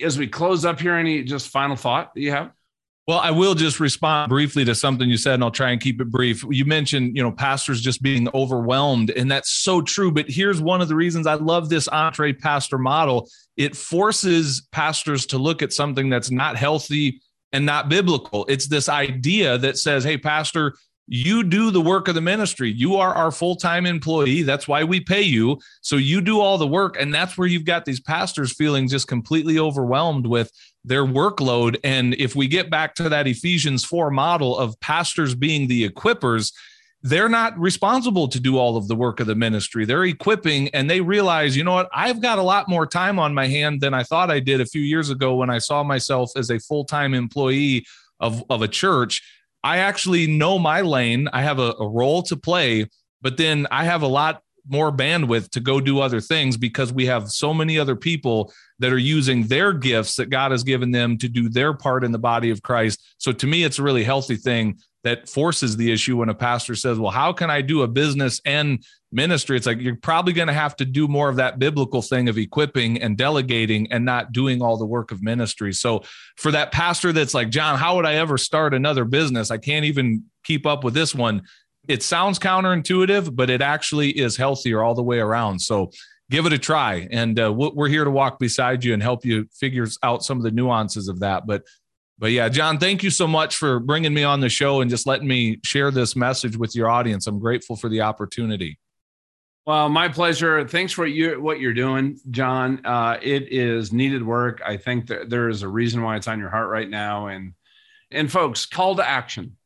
as 0.02 0.18
we 0.18 0.26
close 0.26 0.64
up 0.64 0.80
here, 0.80 0.94
any 0.94 1.22
just 1.22 1.48
final 1.48 1.76
thought 1.76 2.14
that 2.14 2.20
you 2.20 2.32
have? 2.32 2.50
Well, 3.10 3.18
I 3.18 3.32
will 3.32 3.56
just 3.56 3.80
respond 3.80 4.28
briefly 4.28 4.64
to 4.66 4.72
something 4.72 5.08
you 5.08 5.16
said, 5.16 5.34
and 5.34 5.42
I'll 5.42 5.50
try 5.50 5.70
and 5.70 5.80
keep 5.80 6.00
it 6.00 6.12
brief. 6.12 6.44
You 6.48 6.64
mentioned, 6.64 7.16
you 7.16 7.24
know, 7.24 7.32
pastors 7.32 7.80
just 7.80 8.02
being 8.02 8.28
overwhelmed, 8.34 9.10
and 9.10 9.28
that's 9.28 9.50
so 9.50 9.82
true. 9.82 10.12
But 10.12 10.30
here's 10.30 10.60
one 10.60 10.80
of 10.80 10.86
the 10.86 10.94
reasons 10.94 11.26
I 11.26 11.34
love 11.34 11.70
this 11.70 11.88
EntrePastor 11.88 12.78
model 12.78 13.28
it 13.56 13.74
forces 13.74 14.64
pastors 14.70 15.26
to 15.26 15.38
look 15.38 15.60
at 15.60 15.72
something 15.72 16.08
that's 16.08 16.30
not 16.30 16.54
healthy 16.54 17.20
and 17.52 17.66
not 17.66 17.88
biblical. 17.88 18.46
It's 18.48 18.68
this 18.68 18.88
idea 18.88 19.58
that 19.58 19.76
says, 19.76 20.04
hey, 20.04 20.16
pastor, 20.16 20.74
you 21.12 21.42
do 21.42 21.72
the 21.72 21.80
work 21.80 22.06
of 22.06 22.14
the 22.14 22.20
ministry. 22.20 22.70
You 22.70 22.94
are 22.94 23.12
our 23.12 23.32
full 23.32 23.56
time 23.56 23.86
employee. 23.86 24.42
That's 24.42 24.68
why 24.68 24.84
we 24.84 25.00
pay 25.00 25.22
you. 25.22 25.58
So 25.80 25.96
you 25.96 26.20
do 26.20 26.40
all 26.40 26.56
the 26.56 26.66
work. 26.68 26.96
And 26.96 27.12
that's 27.12 27.36
where 27.36 27.48
you've 27.48 27.64
got 27.64 27.84
these 27.84 27.98
pastors 27.98 28.52
feeling 28.52 28.86
just 28.86 29.08
completely 29.08 29.58
overwhelmed 29.58 30.26
with 30.26 30.52
their 30.84 31.04
workload. 31.04 31.78
And 31.84 32.14
if 32.14 32.34
we 32.34 32.48
get 32.48 32.70
back 32.70 32.94
to 32.96 33.08
that 33.08 33.26
Ephesians 33.26 33.84
4 33.84 34.10
model 34.10 34.56
of 34.56 34.78
pastors 34.80 35.34
being 35.34 35.68
the 35.68 35.88
equippers, 35.88 36.52
they're 37.02 37.28
not 37.28 37.58
responsible 37.58 38.28
to 38.28 38.38
do 38.38 38.58
all 38.58 38.76
of 38.76 38.88
the 38.88 38.94
work 38.94 39.20
of 39.20 39.26
the 39.26 39.34
ministry. 39.34 39.84
They're 39.84 40.04
equipping 40.04 40.68
and 40.70 40.88
they 40.90 41.00
realize, 41.00 41.56
you 41.56 41.64
know 41.64 41.72
what, 41.72 41.88
I've 41.94 42.20
got 42.20 42.38
a 42.38 42.42
lot 42.42 42.68
more 42.68 42.86
time 42.86 43.18
on 43.18 43.32
my 43.34 43.46
hand 43.46 43.80
than 43.80 43.94
I 43.94 44.02
thought 44.02 44.30
I 44.30 44.40
did 44.40 44.60
a 44.60 44.66
few 44.66 44.82
years 44.82 45.08
ago 45.08 45.34
when 45.36 45.50
I 45.50 45.58
saw 45.58 45.82
myself 45.82 46.32
as 46.36 46.50
a 46.50 46.58
full 46.58 46.84
time 46.84 47.14
employee 47.14 47.86
of, 48.18 48.44
of 48.50 48.60
a 48.62 48.68
church. 48.68 49.22
I 49.62 49.78
actually 49.78 50.26
know 50.26 50.58
my 50.58 50.82
lane. 50.82 51.28
I 51.32 51.42
have 51.42 51.58
a, 51.58 51.74
a 51.78 51.88
role 51.88 52.22
to 52.24 52.36
play, 52.36 52.86
but 53.22 53.36
then 53.36 53.66
I 53.70 53.84
have 53.84 54.02
a 54.02 54.06
lot 54.06 54.42
more 54.68 54.92
bandwidth 54.92 55.50
to 55.50 55.60
go 55.60 55.80
do 55.80 56.00
other 56.00 56.20
things 56.20 56.56
because 56.56 56.92
we 56.92 57.06
have 57.06 57.30
so 57.30 57.52
many 57.52 57.78
other 57.78 57.96
people 57.96 58.52
that 58.78 58.92
are 58.92 58.98
using 58.98 59.46
their 59.46 59.72
gifts 59.72 60.16
that 60.16 60.30
God 60.30 60.50
has 60.50 60.64
given 60.64 60.90
them 60.90 61.18
to 61.18 61.28
do 61.28 61.48
their 61.48 61.74
part 61.74 62.04
in 62.04 62.12
the 62.12 62.18
body 62.18 62.50
of 62.50 62.62
Christ. 62.62 63.02
So 63.18 63.32
to 63.32 63.46
me, 63.46 63.64
it's 63.64 63.78
a 63.78 63.82
really 63.82 64.04
healthy 64.04 64.36
thing 64.36 64.78
that 65.02 65.28
forces 65.28 65.76
the 65.76 65.90
issue 65.90 66.18
when 66.18 66.28
a 66.28 66.34
pastor 66.34 66.74
says, 66.74 66.98
Well, 66.98 67.10
how 67.10 67.32
can 67.32 67.50
I 67.50 67.62
do 67.62 67.82
a 67.82 67.88
business 67.88 68.40
and 68.44 68.84
ministry? 69.10 69.56
It's 69.56 69.66
like 69.66 69.80
you're 69.80 69.96
probably 69.96 70.32
going 70.32 70.48
to 70.48 70.54
have 70.54 70.76
to 70.76 70.84
do 70.84 71.08
more 71.08 71.28
of 71.28 71.36
that 71.36 71.58
biblical 71.58 72.02
thing 72.02 72.28
of 72.28 72.36
equipping 72.36 73.00
and 73.00 73.16
delegating 73.16 73.90
and 73.90 74.04
not 74.04 74.32
doing 74.32 74.60
all 74.60 74.76
the 74.76 74.86
work 74.86 75.10
of 75.10 75.22
ministry. 75.22 75.72
So 75.72 76.02
for 76.36 76.50
that 76.52 76.72
pastor 76.72 77.12
that's 77.12 77.34
like, 77.34 77.50
John, 77.50 77.78
how 77.78 77.96
would 77.96 78.06
I 78.06 78.16
ever 78.16 78.36
start 78.36 78.74
another 78.74 79.04
business? 79.04 79.50
I 79.50 79.58
can't 79.58 79.86
even 79.86 80.24
keep 80.44 80.66
up 80.66 80.84
with 80.84 80.94
this 80.94 81.14
one. 81.14 81.42
It 81.88 82.02
sounds 82.02 82.38
counterintuitive, 82.38 83.34
but 83.34 83.50
it 83.50 83.62
actually 83.62 84.10
is 84.10 84.36
healthier 84.36 84.82
all 84.82 84.94
the 84.94 85.02
way 85.02 85.18
around. 85.18 85.60
So 85.60 85.90
give 86.30 86.46
it 86.46 86.52
a 86.52 86.58
try. 86.58 87.08
And 87.10 87.38
uh, 87.38 87.52
we're 87.52 87.88
here 87.88 88.04
to 88.04 88.10
walk 88.10 88.38
beside 88.38 88.84
you 88.84 88.94
and 88.94 89.02
help 89.02 89.24
you 89.24 89.48
figure 89.52 89.86
out 90.02 90.22
some 90.22 90.38
of 90.38 90.44
the 90.44 90.50
nuances 90.50 91.08
of 91.08 91.20
that. 91.20 91.46
But 91.46 91.64
but 92.18 92.32
yeah, 92.32 92.50
John, 92.50 92.78
thank 92.78 93.02
you 93.02 93.08
so 93.08 93.26
much 93.26 93.56
for 93.56 93.80
bringing 93.80 94.12
me 94.12 94.24
on 94.24 94.40
the 94.40 94.50
show 94.50 94.82
and 94.82 94.90
just 94.90 95.06
letting 95.06 95.26
me 95.26 95.58
share 95.64 95.90
this 95.90 96.14
message 96.14 96.54
with 96.54 96.76
your 96.76 96.90
audience. 96.90 97.26
I'm 97.26 97.38
grateful 97.38 97.76
for 97.76 97.88
the 97.88 98.02
opportunity. 98.02 98.78
Well, 99.66 99.88
my 99.88 100.08
pleasure. 100.08 100.68
Thanks 100.68 100.92
for 100.92 101.06
you 101.06 101.40
what 101.40 101.60
you're 101.60 101.72
doing, 101.72 102.18
John. 102.30 102.84
Uh, 102.84 103.18
it 103.22 103.50
is 103.50 103.90
needed 103.90 104.24
work. 104.24 104.60
I 104.64 104.76
think 104.76 105.06
that 105.06 105.30
there 105.30 105.48
is 105.48 105.62
a 105.62 105.68
reason 105.68 106.02
why 106.02 106.16
it's 106.16 106.28
on 106.28 106.38
your 106.38 106.50
heart 106.50 106.68
right 106.68 106.88
now. 106.88 107.28
And 107.28 107.54
and 108.10 108.30
folks, 108.30 108.66
call 108.66 108.96
to 108.96 109.08
action. 109.08 109.56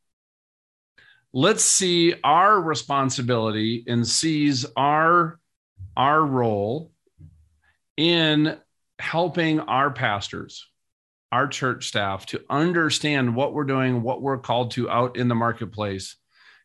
Let's 1.36 1.64
see 1.64 2.14
our 2.22 2.60
responsibility 2.60 3.82
and 3.88 4.06
seize 4.06 4.64
our 4.76 5.40
our 5.96 6.24
role 6.24 6.92
in 7.96 8.56
helping 9.00 9.58
our 9.58 9.90
pastors 9.90 10.64
our 11.32 11.48
church 11.48 11.88
staff 11.88 12.26
to 12.26 12.40
understand 12.48 13.34
what 13.34 13.52
we're 13.52 13.64
doing, 13.64 14.02
what 14.02 14.22
we're 14.22 14.38
called 14.38 14.70
to 14.70 14.88
out 14.88 15.16
in 15.16 15.26
the 15.26 15.34
marketplace. 15.34 16.14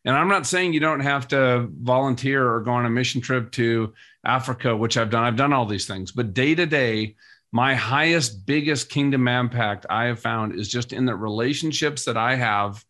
And 0.04 0.14
I'm 0.14 0.28
not 0.28 0.46
saying 0.46 0.72
you 0.72 0.78
don't 0.78 1.00
have 1.00 1.26
to 1.28 1.68
volunteer 1.68 2.48
or 2.48 2.60
go 2.60 2.70
on 2.70 2.86
a 2.86 2.90
mission 2.90 3.20
trip 3.20 3.50
to 3.52 3.92
Africa, 4.24 4.76
which 4.76 4.96
I've 4.96 5.10
done. 5.10 5.24
I've 5.24 5.34
done 5.34 5.52
all 5.52 5.66
these 5.66 5.88
things, 5.88 6.12
but 6.12 6.32
day 6.32 6.54
to 6.54 6.66
day, 6.66 7.16
my 7.50 7.74
highest, 7.74 8.46
biggest 8.46 8.88
kingdom 8.88 9.26
impact 9.26 9.86
I 9.90 10.04
have 10.04 10.20
found 10.20 10.54
is 10.54 10.68
just 10.68 10.92
in 10.92 11.06
the 11.06 11.16
relationships 11.16 12.04
that 12.04 12.16
I 12.16 12.36
have 12.36 12.84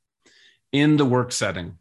in 0.72 0.96
the 0.96 1.04
work 1.04 1.32
setting. 1.32 1.78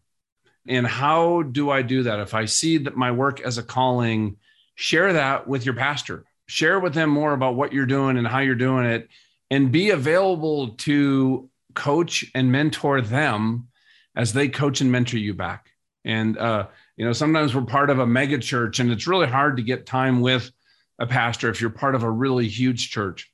And 0.68 0.86
how 0.86 1.44
do 1.44 1.70
I 1.70 1.82
do 1.82 2.04
that? 2.04 2.20
If 2.20 2.34
I 2.34 2.46
see 2.46 2.78
that 2.80 2.96
my 2.96 3.12
work 3.12 3.42
as 3.42 3.58
a 3.58 3.64
calling, 3.64 4.38
share 4.76 5.14
that 5.14 5.48
with 5.48 5.66
your 5.66 5.76
pastor. 5.76 6.26
Share 6.48 6.80
with 6.80 6.94
them 6.94 7.10
more 7.10 7.34
about 7.34 7.56
what 7.56 7.74
you're 7.74 7.86
doing 7.86 8.18
and 8.18 8.28
how 8.28 8.40
you're 8.40 8.56
doing 8.56 8.86
it 8.86 9.08
and 9.52 9.72
be 9.72 9.90
available 9.90 10.70
to 10.70 11.50
coach 11.74 12.26
and 12.36 12.52
mentor 12.52 13.02
them 13.02 13.68
as 14.16 14.34
they 14.34 14.50
coach 14.50 14.82
and 14.82 14.92
mentor 14.92 15.18
you 15.18 15.34
back. 15.34 15.70
And, 16.06 16.38
uh, 16.38 16.68
you 16.98 17.06
know, 17.06 17.14
sometimes 17.14 17.54
we're 17.54 17.62
part 17.62 17.90
of 17.90 18.00
a 18.00 18.08
mega 18.08 18.38
church 18.40 18.80
and 18.80 18.92
it's 18.92 19.08
really 19.08 19.28
hard 19.28 19.58
to 19.58 19.64
get 19.64 19.86
time 19.86 20.22
with 20.22 20.52
a 21.00 21.08
pastor 21.08 21.50
if 21.50 21.62
you're 21.62 21.70
part 21.70 21.96
of 21.96 22.04
a 22.04 22.10
really 22.10 22.48
huge 22.48 22.90
church. 22.90 23.32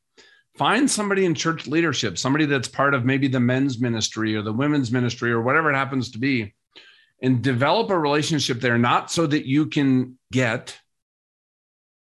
Find 0.57 0.89
somebody 0.89 1.25
in 1.25 1.35
church 1.35 1.67
leadership, 1.67 2.17
somebody 2.17 2.45
that's 2.45 2.67
part 2.67 2.93
of 2.93 3.03
maybe 3.03 3.27
the 3.27 3.39
men's 3.39 3.79
ministry 3.79 4.35
or 4.35 4.41
the 4.41 4.53
women's 4.53 4.91
ministry 4.91 5.31
or 5.31 5.41
whatever 5.41 5.69
it 5.69 5.75
happens 5.75 6.11
to 6.11 6.17
be, 6.17 6.53
and 7.21 7.41
develop 7.41 7.89
a 7.89 7.99
relationship 7.99 8.61
there, 8.61 8.77
not 8.77 9.11
so 9.11 9.27
that 9.27 9.47
you 9.47 9.65
can 9.65 10.17
get, 10.31 10.77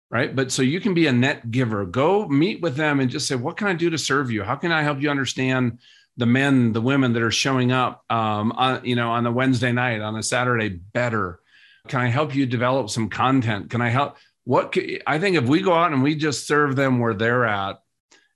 right? 0.09 0.33
But 0.35 0.51
so 0.51 0.61
you 0.61 0.79
can 0.79 0.93
be 0.93 1.07
a 1.07 1.11
net 1.11 1.51
giver. 1.51 1.85
Go 1.85 2.27
meet 2.27 2.61
with 2.61 2.75
them 2.75 2.99
and 2.99 3.09
just 3.09 3.27
say, 3.27 3.35
what 3.35 3.57
can 3.57 3.67
I 3.67 3.73
do 3.73 3.89
to 3.89 3.97
serve 3.97 4.31
you? 4.31 4.43
How 4.43 4.55
can 4.55 4.71
I 4.71 4.83
help 4.83 5.01
you 5.01 5.09
understand 5.09 5.79
the 6.15 6.25
men, 6.25 6.71
the 6.71 6.81
women 6.81 7.11
that 7.13 7.23
are 7.23 7.31
showing 7.31 7.73
up, 7.73 8.03
um, 8.09 8.53
on, 8.53 8.85
you 8.85 8.95
know, 8.95 9.11
on 9.11 9.25
the 9.25 9.31
Wednesday 9.31 9.73
night, 9.73 10.01
on 10.01 10.15
a 10.15 10.23
Saturday 10.23 10.69
better? 10.69 11.39
Can 11.87 11.99
I 11.99 12.07
help 12.07 12.33
you 12.33 12.45
develop 12.45 12.89
some 12.89 13.09
content? 13.09 13.69
Can 13.69 13.81
I 13.81 13.89
help? 13.89 14.17
What 14.45 14.71
could, 14.71 15.03
I 15.05 15.19
think 15.19 15.35
if 15.35 15.45
we 15.45 15.61
go 15.61 15.73
out 15.73 15.91
and 15.91 16.03
we 16.03 16.15
just 16.15 16.47
serve 16.47 16.75
them 16.75 16.99
where 16.99 17.13
they're 17.13 17.45
at, 17.45 17.79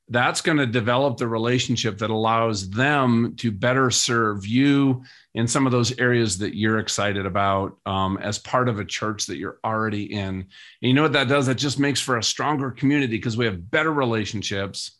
that's 0.09 0.41
going 0.41 0.57
to 0.57 0.65
develop 0.65 1.17
the 1.17 1.27
relationship 1.27 1.99
that 1.99 2.09
allows 2.09 2.69
them 2.69 3.35
to 3.37 3.51
better 3.51 3.91
serve 3.91 4.45
you 4.45 5.03
in 5.35 5.47
some 5.47 5.67
of 5.67 5.71
those 5.71 5.97
areas 5.99 6.39
that 6.39 6.55
you're 6.55 6.79
excited 6.79 7.27
about 7.27 7.77
um, 7.85 8.17
as 8.17 8.39
part 8.39 8.67
of 8.67 8.79
a 8.79 8.85
church 8.85 9.27
that 9.27 9.37
you're 9.37 9.59
already 9.63 10.11
in. 10.11 10.19
And 10.29 10.45
you 10.81 10.93
know 10.93 11.03
what 11.03 11.13
that 11.13 11.27
does? 11.27 11.45
That 11.45 11.55
just 11.55 11.79
makes 11.79 12.01
for 12.01 12.17
a 12.17 12.23
stronger 12.23 12.71
community 12.71 13.17
because 13.17 13.37
we 13.37 13.45
have 13.45 13.69
better 13.69 13.93
relationships. 13.93 14.97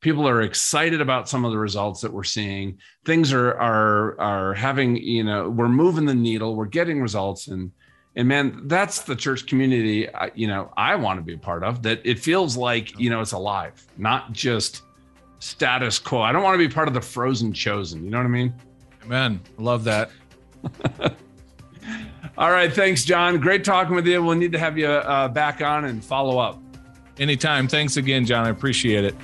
People 0.00 0.26
are 0.26 0.42
excited 0.42 1.02
about 1.02 1.28
some 1.28 1.44
of 1.44 1.52
the 1.52 1.58
results 1.58 2.00
that 2.00 2.12
we're 2.12 2.24
seeing. 2.24 2.78
Things 3.04 3.32
are 3.32 3.54
are 3.54 4.20
are 4.20 4.54
having 4.54 4.96
you 4.96 5.24
know 5.24 5.48
we're 5.48 5.68
moving 5.68 6.04
the 6.04 6.14
needle. 6.14 6.54
We're 6.54 6.66
getting 6.66 7.00
results 7.00 7.48
and 7.48 7.72
and 8.16 8.26
man 8.26 8.62
that's 8.64 9.02
the 9.02 9.14
church 9.14 9.46
community 9.46 10.12
I, 10.12 10.30
you 10.34 10.48
know 10.48 10.72
i 10.76 10.94
want 10.96 11.18
to 11.18 11.22
be 11.22 11.34
a 11.34 11.38
part 11.38 11.62
of 11.62 11.82
that 11.82 12.00
it 12.04 12.18
feels 12.18 12.56
like 12.56 12.98
you 12.98 13.10
know 13.10 13.20
it's 13.20 13.32
alive 13.32 13.86
not 13.96 14.32
just 14.32 14.82
status 15.38 15.98
quo. 15.98 16.22
I 16.22 16.32
don't 16.32 16.42
want 16.42 16.54
to 16.54 16.68
be 16.68 16.72
part 16.72 16.88
of 16.88 16.94
the 16.94 17.00
frozen 17.00 17.52
chosen 17.52 18.04
you 18.04 18.10
know 18.10 18.18
what 18.18 18.26
i 18.26 18.30
mean? 18.30 18.54
Amen. 19.04 19.40
I 19.56 19.62
love 19.62 19.84
that. 19.84 20.10
All 22.38 22.50
right 22.50 22.72
thanks 22.72 23.04
john. 23.04 23.38
Great 23.38 23.64
talking 23.64 23.94
with 23.94 24.06
you. 24.06 24.22
We'll 24.22 24.36
need 24.36 24.52
to 24.52 24.58
have 24.58 24.76
you 24.76 24.88
uh, 24.88 25.28
back 25.28 25.62
on 25.62 25.84
and 25.84 26.04
follow 26.04 26.38
up. 26.38 26.60
Anytime. 27.18 27.68
Thanks 27.68 27.96
again 27.96 28.24
john. 28.24 28.46
I 28.46 28.48
appreciate 28.48 29.04
it 29.04 29.14